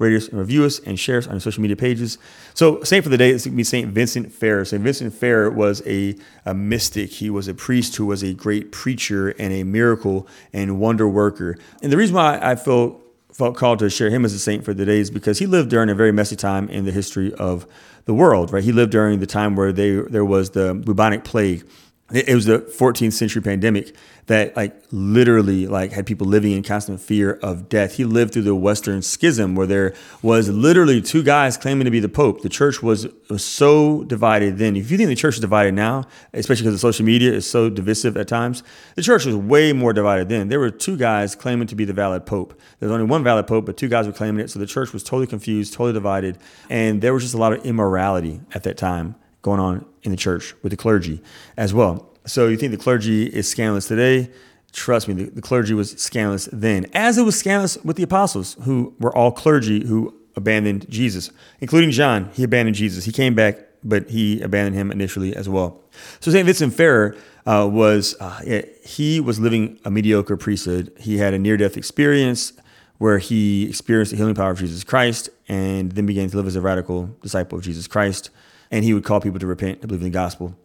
Father 0.00 0.10
rate 0.10 0.16
us 0.16 0.28
and 0.28 0.38
review 0.38 0.64
us 0.64 0.78
and 0.80 0.98
share 0.98 1.18
us 1.18 1.26
on 1.26 1.34
your 1.34 1.40
social 1.40 1.60
media 1.62 1.76
pages. 1.76 2.18
So, 2.54 2.82
saint 2.82 3.04
for 3.04 3.10
the 3.10 3.18
day 3.18 3.30
is 3.30 3.44
going 3.44 3.52
to 3.52 3.56
be 3.56 3.64
Saint 3.64 3.92
Vincent 3.92 4.32
Ferrer. 4.32 4.64
Saint 4.64 4.82
Vincent 4.82 5.12
Ferrer 5.12 5.50
was 5.50 5.82
a, 5.86 6.16
a 6.46 6.54
mystic. 6.54 7.10
He 7.10 7.30
was 7.30 7.48
a 7.48 7.54
priest 7.54 7.96
who 7.96 8.06
was 8.06 8.22
a 8.22 8.32
great 8.32 8.72
preacher 8.72 9.30
and 9.30 9.52
a 9.52 9.62
miracle 9.62 10.26
and 10.52 10.80
wonder 10.80 11.06
worker. 11.08 11.58
And 11.82 11.92
the 11.92 11.96
reason 11.96 12.16
why 12.16 12.38
I 12.42 12.56
feel 12.56 13.00
felt 13.32 13.56
called 13.56 13.78
to 13.78 13.88
share 13.88 14.10
him 14.10 14.24
as 14.24 14.34
a 14.34 14.38
saint 14.38 14.64
for 14.64 14.74
the 14.74 14.84
day 14.84 14.98
is 14.98 15.10
because 15.10 15.38
he 15.38 15.46
lived 15.46 15.70
during 15.70 15.88
a 15.88 15.94
very 15.94 16.12
messy 16.12 16.36
time 16.36 16.68
in 16.68 16.84
the 16.84 16.92
history 16.92 17.32
of 17.34 17.66
the 18.06 18.14
world. 18.14 18.52
Right, 18.52 18.64
he 18.64 18.72
lived 18.72 18.92
during 18.92 19.20
the 19.20 19.26
time 19.26 19.54
where 19.54 19.72
they, 19.72 19.90
there 19.92 20.24
was 20.24 20.50
the 20.50 20.74
bubonic 20.74 21.24
plague. 21.24 21.66
It 22.12 22.34
was 22.34 22.46
the 22.46 22.58
14th 22.58 23.12
century 23.12 23.40
pandemic 23.40 23.94
that 24.26 24.56
like 24.56 24.80
literally 24.92 25.66
like 25.66 25.92
had 25.92 26.06
people 26.06 26.26
living 26.26 26.52
in 26.52 26.62
constant 26.62 27.00
fear 27.00 27.32
of 27.42 27.68
death. 27.68 27.96
He 27.96 28.04
lived 28.04 28.32
through 28.32 28.42
the 28.42 28.54
Western 28.54 29.02
Schism 29.02 29.54
where 29.54 29.66
there 29.66 29.94
was 30.22 30.48
literally 30.48 31.02
two 31.02 31.22
guys 31.22 31.56
claiming 31.56 31.84
to 31.84 31.90
be 31.90 32.00
the 32.00 32.08
Pope. 32.08 32.42
The 32.42 32.48
church 32.48 32.82
was, 32.82 33.08
was 33.28 33.44
so 33.44 34.04
divided 34.04 34.58
then. 34.58 34.76
If 34.76 34.90
you 34.90 34.96
think 34.96 35.08
the 35.08 35.16
church 35.16 35.34
is 35.34 35.40
divided 35.40 35.74
now, 35.74 36.04
especially 36.32 36.62
because 36.62 36.74
the 36.74 36.80
social 36.80 37.04
media 37.04 37.32
is 37.32 37.48
so 37.48 37.70
divisive 37.70 38.16
at 38.16 38.28
times, 38.28 38.62
the 38.94 39.02
church 39.02 39.24
was 39.24 39.34
way 39.34 39.72
more 39.72 39.92
divided 39.92 40.28
then. 40.28 40.48
There 40.48 40.60
were 40.60 40.70
two 40.70 40.96
guys 40.96 41.34
claiming 41.34 41.66
to 41.68 41.74
be 41.74 41.84
the 41.84 41.92
valid 41.92 42.26
Pope. 42.26 42.60
There's 42.78 42.92
only 42.92 43.06
one 43.06 43.24
valid 43.24 43.46
Pope, 43.46 43.66
but 43.66 43.76
two 43.76 43.88
guys 43.88 44.06
were 44.06 44.12
claiming 44.12 44.44
it. 44.44 44.50
So 44.50 44.58
the 44.58 44.66
church 44.66 44.92
was 44.92 45.02
totally 45.02 45.26
confused, 45.26 45.72
totally 45.72 45.92
divided. 45.92 46.38
And 46.68 47.02
there 47.02 47.14
was 47.14 47.22
just 47.22 47.34
a 47.34 47.38
lot 47.38 47.52
of 47.52 47.64
immorality 47.64 48.40
at 48.52 48.62
that 48.64 48.76
time 48.76 49.14
going 49.42 49.60
on 49.60 49.84
in 50.02 50.10
the 50.10 50.16
church 50.16 50.54
with 50.62 50.70
the 50.70 50.76
clergy 50.76 51.22
as 51.56 51.72
well. 51.72 52.10
So 52.26 52.48
you 52.48 52.56
think 52.56 52.72
the 52.72 52.78
clergy 52.78 53.26
is 53.26 53.50
scandalous 53.50 53.88
today? 53.88 54.30
Trust 54.72 55.08
me, 55.08 55.14
the, 55.14 55.24
the, 55.30 55.42
clergy 55.42 55.74
was 55.74 55.92
scandalous 55.92 56.48
then, 56.52 56.86
as 56.92 57.18
it 57.18 57.22
was 57.22 57.36
scandalous 57.36 57.76
with 57.82 57.96
the 57.96 58.04
apostles, 58.04 58.56
who 58.62 58.94
were 59.00 59.14
all 59.16 59.32
clergy 59.32 59.84
who 59.84 60.14
abandoned 60.36 60.88
Jesus, 60.88 61.30
including 61.60 61.90
John. 61.90 62.30
He 62.34 62.44
abandoned 62.44 62.76
Jesus. 62.76 63.04
He 63.04 63.10
came 63.10 63.34
back, 63.34 63.58
but 63.82 64.10
he 64.10 64.40
abandoned 64.40 64.76
him 64.76 64.92
initially 64.92 65.34
as 65.34 65.48
well. 65.48 65.80
So 66.20 66.30
St. 66.30 66.46
Vincent 66.46 66.72
Ferrer 66.72 67.16
uh, 67.46 67.68
was, 67.70 68.14
uh, 68.20 68.62
he 68.84 69.18
was 69.20 69.40
living 69.40 69.80
a 69.84 69.90
mediocre 69.90 70.36
priesthood. 70.36 70.92
He 70.98 71.18
had 71.18 71.34
a 71.34 71.38
near 71.38 71.56
death 71.56 71.76
experience 71.76 72.52
where 72.98 73.18
he 73.18 73.68
experienced 73.68 74.10
the 74.10 74.16
healing 74.16 74.34
power 74.34 74.50
of 74.50 74.58
Jesus 74.58 74.84
Christ 74.84 75.30
and 75.48 75.92
then 75.92 76.06
began 76.06 76.28
to 76.30 76.36
live 76.36 76.46
as 76.46 76.54
a 76.54 76.60
radical 76.60 77.06
disciple 77.22 77.58
of 77.58 77.64
Jesus 77.64 77.88
Christ. 77.88 78.30
And 78.70 78.84
he 78.84 78.94
would 78.94 79.04
call 79.04 79.20
people 79.20 79.40
to 79.40 79.46
repent, 79.46 79.80
to 79.82 79.88
believe 79.88 80.02
in 80.02 80.04
the 80.04 80.10
gospel 80.10 80.56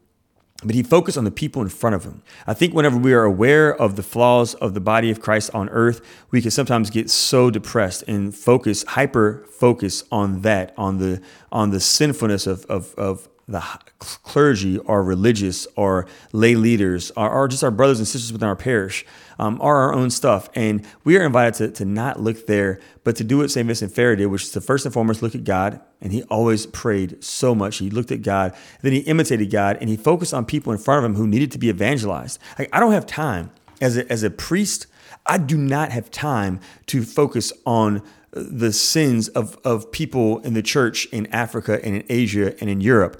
but 0.63 0.73
he 0.73 0.83
focused 0.83 1.17
on 1.17 1.25
the 1.25 1.31
people 1.31 1.61
in 1.61 1.69
front 1.69 1.95
of 1.95 2.03
him. 2.03 2.21
I 2.47 2.53
think 2.53 2.73
whenever 2.73 2.97
we 2.97 3.13
are 3.13 3.23
aware 3.23 3.75
of 3.75 3.97
the 3.97 4.03
flaws 4.03 4.53
of 4.55 4.73
the 4.73 4.79
body 4.79 5.11
of 5.11 5.19
Christ 5.19 5.53
on 5.53 5.67
earth, 5.69 6.01
we 6.31 6.41
can 6.41 6.51
sometimes 6.51 6.89
get 6.89 7.09
so 7.09 7.51
depressed 7.51 8.03
and 8.07 8.33
focus, 8.33 8.83
hyper 8.83 9.45
focus 9.51 10.03
on 10.11 10.41
that, 10.41 10.73
on 10.77 10.97
the 10.99 11.21
on 11.51 11.71
the 11.71 11.79
sinfulness 11.79 12.47
of 12.47 12.65
of, 12.65 12.95
of 12.95 13.27
the 13.47 13.63
clergy 13.99 14.79
or 14.79 15.03
religious 15.03 15.67
or 15.75 16.07
lay 16.31 16.55
leaders 16.55 17.11
or, 17.15 17.47
just 17.47 17.63
our 17.63 17.71
brothers 17.71 17.99
and 17.99 18.07
sisters 18.07 18.33
within 18.33 18.47
our 18.47 18.55
parish 18.55 19.05
um, 19.37 19.59
or 19.61 19.77
our 19.77 19.93
own 19.93 20.09
stuff. 20.09 20.49
And 20.55 20.85
we 21.03 21.17
are 21.17 21.23
invited 21.23 21.53
to, 21.55 21.71
to 21.77 21.85
not 21.85 22.19
look 22.19 22.47
there, 22.47 22.79
but 23.03 23.15
to 23.17 23.23
do 23.23 23.37
what 23.37 23.51
St. 23.51 23.67
Vincent 23.67 23.91
Ferrer 23.91 24.15
did, 24.15 24.27
which 24.27 24.43
is 24.43 24.51
to 24.51 24.61
first 24.61 24.85
and 24.85 24.93
foremost 24.93 25.21
look 25.21 25.35
at 25.35 25.43
God. 25.43 25.79
And 26.01 26.11
he 26.11 26.23
always 26.23 26.65
prayed 26.65 27.23
so 27.23 27.53
much. 27.53 27.77
He 27.77 27.89
looked 27.89 28.11
at 28.11 28.23
God, 28.23 28.55
then 28.81 28.93
he 28.93 28.99
imitated 28.99 29.51
God, 29.51 29.77
and 29.79 29.89
he 29.89 29.97
focused 29.97 30.33
on 30.33 30.45
people 30.45 30.71
in 30.71 30.79
front 30.79 31.05
of 31.05 31.11
him 31.11 31.15
who 31.15 31.27
needed 31.27 31.51
to 31.51 31.59
be 31.59 31.69
evangelized. 31.69 32.39
Like, 32.57 32.69
I 32.73 32.79
don't 32.79 32.93
have 32.93 33.05
time 33.05 33.51
as 33.79 33.97
a, 33.97 34.11
as 34.11 34.23
a 34.23 34.29
priest. 34.29 34.87
I 35.25 35.37
do 35.37 35.57
not 35.57 35.91
have 35.91 36.09
time 36.11 36.59
to 36.87 37.03
focus 37.03 37.53
on 37.65 38.01
the 38.35 38.73
sins 38.73 39.29
of, 39.29 39.57
of 39.63 39.91
people 39.91 40.39
in 40.39 40.53
the 40.53 40.61
church 40.61 41.05
in 41.07 41.25
Africa 41.27 41.79
and 41.83 41.95
in 41.95 42.03
Asia 42.09 42.53
and 42.59 42.69
in 42.69 42.81
Europe. 42.81 43.19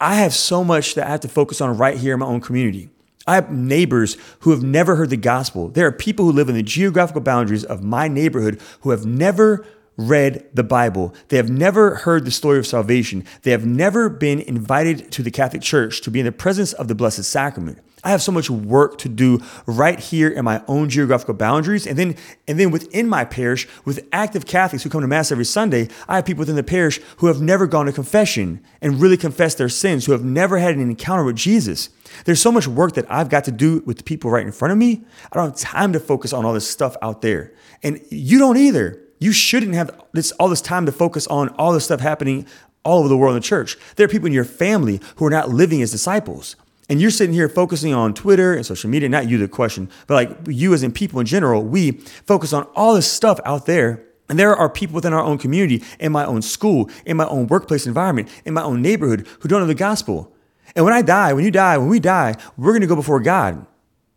I 0.00 0.16
have 0.16 0.34
so 0.34 0.64
much 0.64 0.94
that 0.94 1.06
I 1.06 1.10
have 1.10 1.20
to 1.20 1.28
focus 1.28 1.60
on 1.60 1.76
right 1.76 1.96
here 1.96 2.14
in 2.14 2.20
my 2.20 2.26
own 2.26 2.40
community. 2.40 2.90
I 3.26 3.36
have 3.36 3.50
neighbors 3.50 4.16
who 4.40 4.50
have 4.50 4.62
never 4.62 4.96
heard 4.96 5.10
the 5.10 5.16
gospel. 5.16 5.68
There 5.68 5.86
are 5.86 5.92
people 5.92 6.26
who 6.26 6.32
live 6.32 6.48
in 6.48 6.54
the 6.54 6.62
geographical 6.62 7.22
boundaries 7.22 7.64
of 7.64 7.82
my 7.82 8.08
neighborhood 8.08 8.60
who 8.80 8.90
have 8.90 9.06
never 9.06 9.64
read 9.96 10.48
the 10.52 10.64
Bible. 10.64 11.14
They 11.28 11.36
have 11.36 11.50
never 11.50 11.96
heard 11.96 12.24
the 12.24 12.30
story 12.30 12.58
of 12.58 12.66
salvation. 12.66 13.24
They 13.42 13.50
have 13.50 13.66
never 13.66 14.08
been 14.08 14.40
invited 14.40 15.10
to 15.12 15.22
the 15.22 15.30
Catholic 15.30 15.62
Church 15.62 16.00
to 16.02 16.10
be 16.10 16.20
in 16.20 16.26
the 16.26 16.32
presence 16.32 16.72
of 16.72 16.88
the 16.88 16.94
Blessed 16.94 17.24
Sacrament. 17.24 17.78
I 18.04 18.10
have 18.10 18.22
so 18.22 18.32
much 18.32 18.50
work 18.50 18.98
to 18.98 19.08
do 19.08 19.40
right 19.66 19.98
here 19.98 20.28
in 20.28 20.44
my 20.44 20.62
own 20.68 20.90
geographical 20.90 21.32
boundaries. 21.32 21.86
And 21.86 21.98
then, 21.98 22.16
and 22.46 22.60
then 22.60 22.70
within 22.70 23.08
my 23.08 23.24
parish, 23.24 23.66
with 23.86 24.06
active 24.12 24.44
Catholics 24.44 24.84
who 24.84 24.90
come 24.90 25.00
to 25.00 25.06
Mass 25.06 25.32
every 25.32 25.46
Sunday, 25.46 25.88
I 26.06 26.16
have 26.16 26.26
people 26.26 26.40
within 26.40 26.56
the 26.56 26.62
parish 26.62 27.00
who 27.16 27.28
have 27.28 27.40
never 27.40 27.66
gone 27.66 27.86
to 27.86 27.92
confession 27.92 28.62
and 28.82 29.00
really 29.00 29.16
confessed 29.16 29.56
their 29.56 29.70
sins, 29.70 30.04
who 30.04 30.12
have 30.12 30.22
never 30.22 30.58
had 30.58 30.74
an 30.74 30.82
encounter 30.82 31.24
with 31.24 31.36
Jesus. 31.36 31.88
There's 32.26 32.42
so 32.42 32.52
much 32.52 32.68
work 32.68 32.92
that 32.92 33.10
I've 33.10 33.30
got 33.30 33.44
to 33.44 33.52
do 33.52 33.82
with 33.86 33.96
the 33.96 34.04
people 34.04 34.30
right 34.30 34.44
in 34.44 34.52
front 34.52 34.72
of 34.72 34.78
me. 34.78 35.02
I 35.32 35.36
don't 35.36 35.50
have 35.50 35.58
time 35.58 35.94
to 35.94 36.00
focus 36.00 36.34
on 36.34 36.44
all 36.44 36.52
this 36.52 36.70
stuff 36.70 36.96
out 37.00 37.22
there. 37.22 37.54
And 37.82 38.04
you 38.10 38.38
don't 38.38 38.58
either. 38.58 39.03
You 39.24 39.32
shouldn't 39.32 39.72
have 39.72 39.90
this 40.12 40.32
all 40.32 40.50
this 40.50 40.60
time 40.60 40.84
to 40.84 40.92
focus 40.92 41.26
on 41.28 41.48
all 41.56 41.72
this 41.72 41.86
stuff 41.86 42.00
happening 42.00 42.46
all 42.82 42.98
over 42.98 43.08
the 43.08 43.16
world 43.16 43.34
in 43.34 43.40
the 43.40 43.46
church. 43.46 43.78
There 43.96 44.04
are 44.04 44.08
people 44.08 44.26
in 44.26 44.34
your 44.34 44.44
family 44.44 45.00
who 45.16 45.24
are 45.24 45.30
not 45.30 45.48
living 45.48 45.80
as 45.80 45.90
disciples. 45.90 46.56
And 46.90 47.00
you're 47.00 47.10
sitting 47.10 47.32
here 47.32 47.48
focusing 47.48 47.94
on 47.94 48.12
Twitter 48.12 48.52
and 48.52 48.66
social 48.66 48.90
media, 48.90 49.08
not 49.08 49.26
you, 49.26 49.38
the 49.38 49.48
question, 49.48 49.88
but 50.06 50.14
like 50.14 50.38
you 50.46 50.74
as 50.74 50.82
in 50.82 50.92
people 50.92 51.20
in 51.20 51.24
general, 51.24 51.64
we 51.64 51.92
focus 52.26 52.52
on 52.52 52.64
all 52.76 52.94
this 52.94 53.10
stuff 53.10 53.40
out 53.46 53.64
there. 53.64 54.04
And 54.28 54.38
there 54.38 54.54
are 54.54 54.68
people 54.68 54.94
within 54.94 55.14
our 55.14 55.24
own 55.24 55.38
community, 55.38 55.82
in 55.98 56.12
my 56.12 56.26
own 56.26 56.42
school, 56.42 56.90
in 57.06 57.16
my 57.16 57.26
own 57.26 57.46
workplace 57.46 57.86
environment, 57.86 58.28
in 58.44 58.52
my 58.52 58.62
own 58.62 58.82
neighborhood 58.82 59.26
who 59.40 59.48
don't 59.48 59.62
know 59.62 59.66
the 59.66 59.74
gospel. 59.74 60.30
And 60.76 60.84
when 60.84 60.92
I 60.92 61.00
die, 61.00 61.32
when 61.32 61.46
you 61.46 61.50
die, 61.50 61.78
when 61.78 61.88
we 61.88 61.98
die, 61.98 62.36
we're 62.58 62.72
going 62.72 62.82
to 62.82 62.86
go 62.86 62.94
before 62.96 63.20
God. 63.20 63.66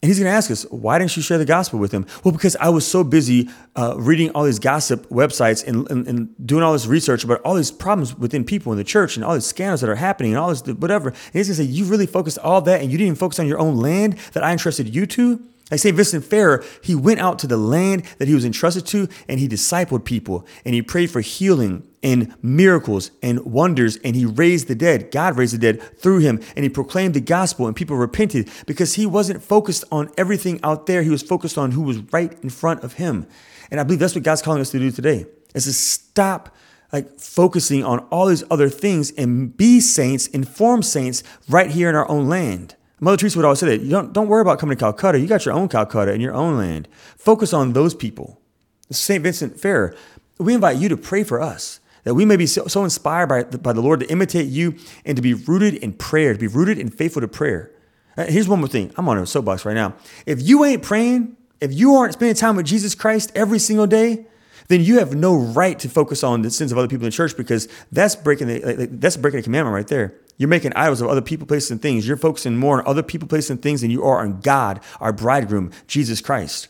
And 0.08 0.14
he's 0.14 0.20
going 0.20 0.32
to 0.32 0.38
ask 0.38 0.50
us, 0.50 0.64
why 0.72 1.00
didn't 1.00 1.18
you 1.18 1.22
share 1.22 1.38
the 1.38 1.44
gospel 1.44 1.80
with 1.80 1.92
him? 1.92 2.06
Well, 2.24 2.32
because 2.32 2.56
I 2.62 2.70
was 2.70 2.88
so 2.88 3.04
busy 3.04 3.50
uh, 3.76 3.96
reading 3.98 4.30
all 4.30 4.46
these 4.46 4.58
gossip 4.58 5.06
websites 5.10 5.68
and, 5.68 5.86
and, 5.92 6.08
and, 6.08 6.48
doing 6.48 6.64
all 6.64 6.72
this 6.72 6.86
research 6.86 7.26
about 7.26 7.42
all 7.42 7.56
these 7.56 7.72
problems 7.72 8.18
within 8.18 8.46
people 8.46 8.72
in 8.72 8.78
the 8.78 8.86
church 8.86 9.18
and 9.18 9.26
all 9.26 9.34
these 9.34 9.46
scandals 9.46 9.82
that 9.82 9.90
are 9.90 9.96
happening 9.96 10.32
and 10.32 10.40
all 10.40 10.48
this 10.48 10.62
whatever. 10.62 11.10
And 11.10 11.34
he's 11.34 11.50
going 11.50 11.58
to 11.58 11.64
say, 11.66 11.70
you 11.70 11.84
really 11.84 12.06
focused 12.06 12.40
all 12.40 12.62
that 12.62 12.80
and 12.80 12.90
you 12.90 12.98
didn't 12.98 13.08
even 13.08 13.16
focus 13.18 13.38
on 13.38 13.48
your 13.48 13.60
own 13.60 13.76
land 13.76 14.18
that 14.32 14.46
I 14.46 14.54
entrusted 14.54 14.96
you 14.96 15.06
to? 15.08 15.44
Like 15.70 15.82
St. 15.82 15.96
Vincent 15.96 16.24
Ferrer, 16.24 16.64
he 16.82 16.96
went 16.96 17.20
out 17.20 17.40
to 17.40 17.48
the 17.48 17.58
land 17.58 18.06
that 18.20 18.28
he 18.28 18.34
was 18.34 18.46
entrusted 18.46 18.86
to 18.88 19.10
and 19.28 19.40
he 19.40 19.50
discipled 19.50 20.06
people 20.06 20.46
and 20.64 20.74
he 20.74 20.82
prayed 20.82 21.12
for 21.12 21.20
healing 21.20 21.86
and 22.02 22.34
miracles 22.42 23.12
and 23.22 23.44
wonders 23.44 23.98
and 23.98 24.16
he 24.16 24.26
raised 24.26 24.70
the 24.70 24.76
dead. 24.76 25.12
God 25.12 25.36
raised 25.36 25.54
the 25.54 25.58
dead 25.58 25.82
through 26.00 26.20
him 26.20 26.40
and 26.56 26.64
he 26.64 26.70
proclaimed 26.70 27.16
the 27.16 27.22
gospel 27.22 27.68
and 27.68 27.76
people 27.76 27.98
repented 27.98 28.50
because 28.66 28.94
he 28.94 29.06
wasn't 29.06 29.44
focused 29.44 29.84
on 29.92 30.10
everything 30.18 30.60
out 30.64 30.86
there. 30.86 31.04
He 31.04 31.10
was 31.10 31.22
focused 31.22 31.58
on 31.58 31.72
who 31.72 31.82
was 31.82 31.98
right 32.14 32.38
in 32.42 32.50
front 32.50 32.84
of 32.84 32.94
him. 32.94 33.28
And 33.70 33.82
I 33.82 33.84
believe 33.84 34.00
that's 34.00 34.16
what 34.16 34.24
God's 34.24 34.42
calling 34.42 34.62
us 34.62 34.72
to 34.72 34.80
do 34.80 34.90
today 34.90 35.26
is 35.54 35.66
to 35.66 35.74
stop 35.74 36.56
like 36.94 37.20
focusing 37.20 37.84
on 37.84 38.00
all 38.10 38.28
these 38.28 38.46
other 38.50 38.70
things 38.70 39.12
and 39.12 39.56
be 39.58 39.82
saints, 39.82 40.28
inform 40.28 40.82
saints 40.82 41.24
right 41.50 41.70
here 41.70 41.90
in 41.90 41.96
our 41.96 42.10
own 42.10 42.30
land. 42.30 42.77
Mother 43.00 43.18
Teresa 43.18 43.38
would 43.38 43.46
always 43.46 43.60
say 43.60 43.68
that 43.68 43.82
you 43.82 43.92
don't, 43.92 44.12
don't 44.12 44.28
worry 44.28 44.42
about 44.42 44.60
coming 44.60 44.76
to 44.76 44.80
Calcutta. 44.80 45.20
You 45.20 45.28
got 45.28 45.46
your 45.46 45.54
own 45.54 45.70
Calcutta 45.70 46.14
in 46.14 46.22
your 46.22 46.34
own 46.34 46.58
land. 46.58 46.88
Focus 47.18 47.54
on 47.54 47.74
those 47.74 47.94
people. 47.94 48.42
St. 48.90 49.22
Vincent 49.22 49.60
Ferrer, 49.60 49.96
we 50.40 50.54
invite 50.54 50.78
you 50.78 50.90
to 50.90 50.98
pray 50.98 51.24
for 51.24 51.42
us 51.42 51.80
that 52.04 52.16
we 52.16 52.26
may 52.26 52.38
be 52.38 52.48
so, 52.48 52.66
so 52.68 52.84
inspired 52.84 53.28
by, 53.28 53.44
by 53.44 53.74
the 53.74 53.82
Lord 53.82 54.00
to 54.00 54.10
imitate 54.10 54.48
you 54.48 54.76
and 55.06 55.16
to 55.16 55.22
be 55.22 55.34
rooted 55.34 55.76
in 55.76 55.94
prayer, 55.94 56.34
to 56.34 56.40
be 56.40 56.48
rooted 56.48 56.80
and 56.80 56.94
faithful 56.94 57.22
to 57.22 57.28
prayer. 57.28 57.72
Uh, 58.18 58.26
here's 58.26 58.48
one 58.48 58.60
more 58.60 58.70
thing. 58.70 58.92
I'm 58.96 59.08
on 59.10 59.18
a 59.18 59.26
soapbox 59.26 59.66
right 59.66 59.74
now. 59.74 59.94
If 60.26 60.42
you 60.42 60.64
ain't 60.64 60.82
praying, 60.82 61.36
if 61.60 61.74
you 61.74 61.96
aren't 61.96 62.14
spending 62.14 62.36
time 62.36 62.56
with 62.56 62.66
Jesus 62.66 62.96
Christ 62.96 63.32
every 63.36 63.60
single 63.60 63.88
day, 63.88 64.26
then 64.70 64.82
you 64.82 65.00
have 65.00 65.16
no 65.16 65.36
right 65.36 65.78
to 65.80 65.90
focus 65.90 66.24
on 66.24 66.42
the 66.42 66.50
sins 66.50 66.72
of 66.72 66.78
other 66.78 66.88
people 66.88 67.06
in 67.06 67.10
the 67.10 67.16
church 67.16 67.36
because 67.38 67.68
that's 67.92 68.16
breaking 68.16 68.48
the 68.48 68.88
that's 68.92 69.18
breaking 69.18 69.40
a 69.40 69.44
commandment 69.44 69.74
right 69.74 69.88
there. 69.88 70.14
You're 70.38 70.50
making 70.50 70.74
idols 70.76 71.02
of 71.02 71.08
other 71.08 71.22
people, 71.22 71.48
places, 71.48 71.72
and 71.72 71.82
things. 71.82 72.08
You're 72.08 72.18
focusing 72.18 72.58
more 72.58 72.80
on 72.80 72.88
other 72.88 73.04
people, 73.04 73.28
places, 73.28 73.50
and 73.50 73.62
things 73.62 73.82
than 73.82 73.90
you 73.90 74.04
are 74.04 74.20
on 74.20 74.40
God, 74.42 74.80
our 75.00 75.12
bridegroom, 75.12 75.72
Jesus 75.88 76.22
Christ. 76.22 76.68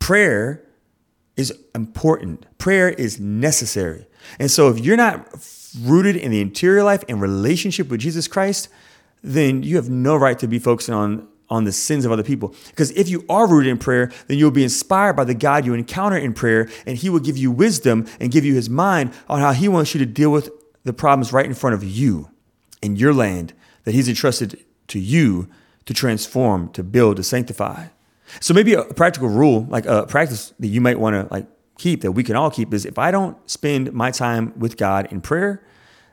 Prayer 0.00 0.64
is 1.36 1.52
important. 1.74 2.46
Prayer 2.58 2.88
is 2.88 3.20
necessary. 3.20 4.06
And 4.40 4.50
so 4.50 4.68
if 4.68 4.80
you're 4.80 4.96
not 4.96 5.28
rooted 5.80 6.16
in 6.16 6.32
the 6.32 6.40
interior 6.40 6.82
life 6.82 7.04
and 7.08 7.20
relationship 7.20 7.88
with 7.88 8.00
Jesus 8.00 8.26
Christ, 8.26 8.68
then 9.22 9.62
you 9.62 9.76
have 9.76 9.88
no 9.88 10.16
right 10.16 10.38
to 10.38 10.48
be 10.48 10.58
focusing 10.58 10.94
on 10.94 11.28
on 11.50 11.64
the 11.64 11.72
sins 11.72 12.04
of 12.04 12.12
other 12.12 12.22
people. 12.22 12.54
Because 12.66 12.90
if 12.90 13.08
you 13.08 13.24
are 13.26 13.48
rooted 13.48 13.70
in 13.70 13.78
prayer, 13.78 14.12
then 14.26 14.36
you'll 14.36 14.50
be 14.50 14.62
inspired 14.62 15.14
by 15.14 15.24
the 15.24 15.32
God 15.32 15.64
you 15.64 15.72
encounter 15.72 16.18
in 16.18 16.34
prayer, 16.34 16.68
and 16.84 16.98
He 16.98 17.08
will 17.08 17.20
give 17.20 17.38
you 17.38 17.50
wisdom 17.50 18.06
and 18.20 18.30
give 18.30 18.44
you 18.44 18.54
His 18.54 18.68
mind 18.68 19.14
on 19.30 19.40
how 19.40 19.52
He 19.52 19.66
wants 19.66 19.94
you 19.94 19.98
to 20.00 20.04
deal 20.04 20.30
with 20.30 20.50
the 20.84 20.92
problems 20.92 21.32
right 21.32 21.46
in 21.46 21.54
front 21.54 21.72
of 21.72 21.82
you 21.82 22.28
in 22.82 22.96
your 22.96 23.14
land 23.14 23.54
that 23.84 23.92
He's 23.92 24.08
entrusted 24.08 24.64
to 24.88 24.98
you 24.98 25.48
to 25.86 25.94
transform, 25.94 26.70
to 26.72 26.82
build, 26.82 27.16
to 27.16 27.22
sanctify. 27.22 27.86
So 28.40 28.52
maybe 28.52 28.74
a 28.74 28.84
practical 28.84 29.28
rule, 29.28 29.66
like 29.70 29.86
a 29.86 30.06
practice 30.06 30.52
that 30.58 30.68
you 30.68 30.80
might 30.80 31.00
want 31.00 31.14
to 31.14 31.32
like 31.32 31.46
keep, 31.78 32.02
that 32.02 32.12
we 32.12 32.22
can 32.22 32.36
all 32.36 32.50
keep, 32.50 32.74
is 32.74 32.84
if 32.84 32.98
I 32.98 33.10
don't 33.10 33.38
spend 33.48 33.92
my 33.92 34.10
time 34.10 34.52
with 34.58 34.76
God 34.76 35.10
in 35.10 35.20
prayer, 35.20 35.64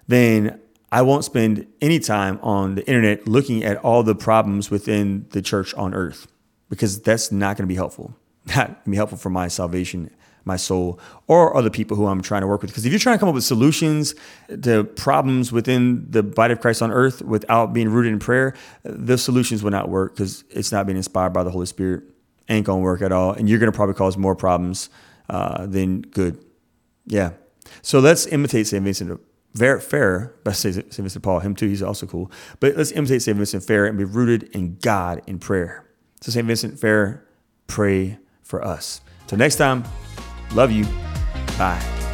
then 0.08 0.60
I 0.91 1.01
won't 1.01 1.25
spend 1.25 1.67
any 1.82 1.99
time 1.99 2.39
on 2.41 2.75
the 2.75 2.88
internet 2.88 3.28
looking 3.28 3.63
at 3.63 3.78
all 3.78 4.04
the 4.04 4.15
problems 4.15 4.71
within 4.71 5.25
the 5.32 5.41
church 5.41 5.73
on 5.73 5.93
earth 5.93 6.28
because 6.69 7.01
that's 7.01 7.32
not 7.32 7.58
going 7.58 7.63
to 7.63 7.71
be 7.71 7.75
helpful. 7.75 8.15
Not 8.47 8.67
going 8.67 8.84
to 8.84 8.89
be 8.91 8.97
helpful 8.97 9.17
for 9.17 9.32
my 9.32 9.47
salvation 9.47 10.12
my 10.45 10.55
soul, 10.55 10.99
or 11.27 11.55
other 11.58 11.69
people 11.69 11.97
who 11.97 12.05
I'm 12.05 12.21
trying 12.21 12.41
to 12.41 12.47
work 12.47 12.62
with. 12.62 12.69
Because 12.69 12.86
if 12.86 12.91
you're 12.91 12.99
trying 12.99 13.15
to 13.15 13.19
come 13.19 13.29
up 13.29 13.36
with 13.36 13.43
solutions 13.43 14.15
to 14.62 14.84
problems 14.84 15.51
within 15.51 16.10
the 16.10 16.23
body 16.23 16.53
of 16.53 16.62
Christ 16.62 16.81
on 16.81 16.91
earth 16.91 17.21
without 17.23 17.73
being 17.73 17.89
rooted 17.89 18.13
in 18.13 18.19
prayer, 18.19 18.53
the 18.84 19.17
solutions 19.17 19.63
will 19.63 19.71
not 19.71 19.89
work 19.89 20.15
because 20.15 20.43
it's 20.51 20.71
not 20.71 20.86
being 20.86 20.97
inspired 20.97 21.34
by 21.34 21.43
the 21.43 21.51
Holy 21.51 21.65
Spirit. 21.65 22.03
Ain't 22.47 22.67
gonna 22.67 22.81
work 22.81 23.01
at 23.01 23.12
all, 23.12 23.31
and 23.34 23.49
you're 23.49 23.60
gonna 23.60 23.71
probably 23.71 23.95
cause 23.95 24.17
more 24.17 24.36
problems 24.36 24.89
uh, 25.29 25.65
than 25.65 26.01
good. 26.01 26.43
Yeah. 27.08 27.31
So 27.81 27.99
let's 27.99 28.27
imitate 28.27 28.67
Saint 28.67 28.84
Vincent. 28.84 29.19
Fair, 29.55 30.34
best 30.43 30.60
say 30.60 30.73
Saint 30.73 30.95
Vincent 30.95 31.23
Paul, 31.23 31.39
him 31.39 31.55
too. 31.55 31.67
He's 31.67 31.81
also 31.81 32.05
cool. 32.05 32.29
But 32.60 32.75
let's 32.75 32.91
imitate 32.91 33.23
Saint 33.23 33.38
Vincent 33.38 33.63
Ferrer 33.63 33.88
and 33.88 33.97
be 33.97 34.03
rooted 34.03 34.43
in 34.55 34.77
God 34.81 35.21
in 35.25 35.39
prayer. 35.39 35.86
So 36.21 36.31
Saint 36.31 36.45
Vincent 36.45 36.79
Ferrer, 36.79 37.25
pray 37.65 38.19
for 38.43 38.63
us. 38.63 39.01
Till 39.27 39.38
next 39.38 39.55
time. 39.55 39.84
Love 40.53 40.71
you. 40.71 40.86
Bye. 41.58 42.04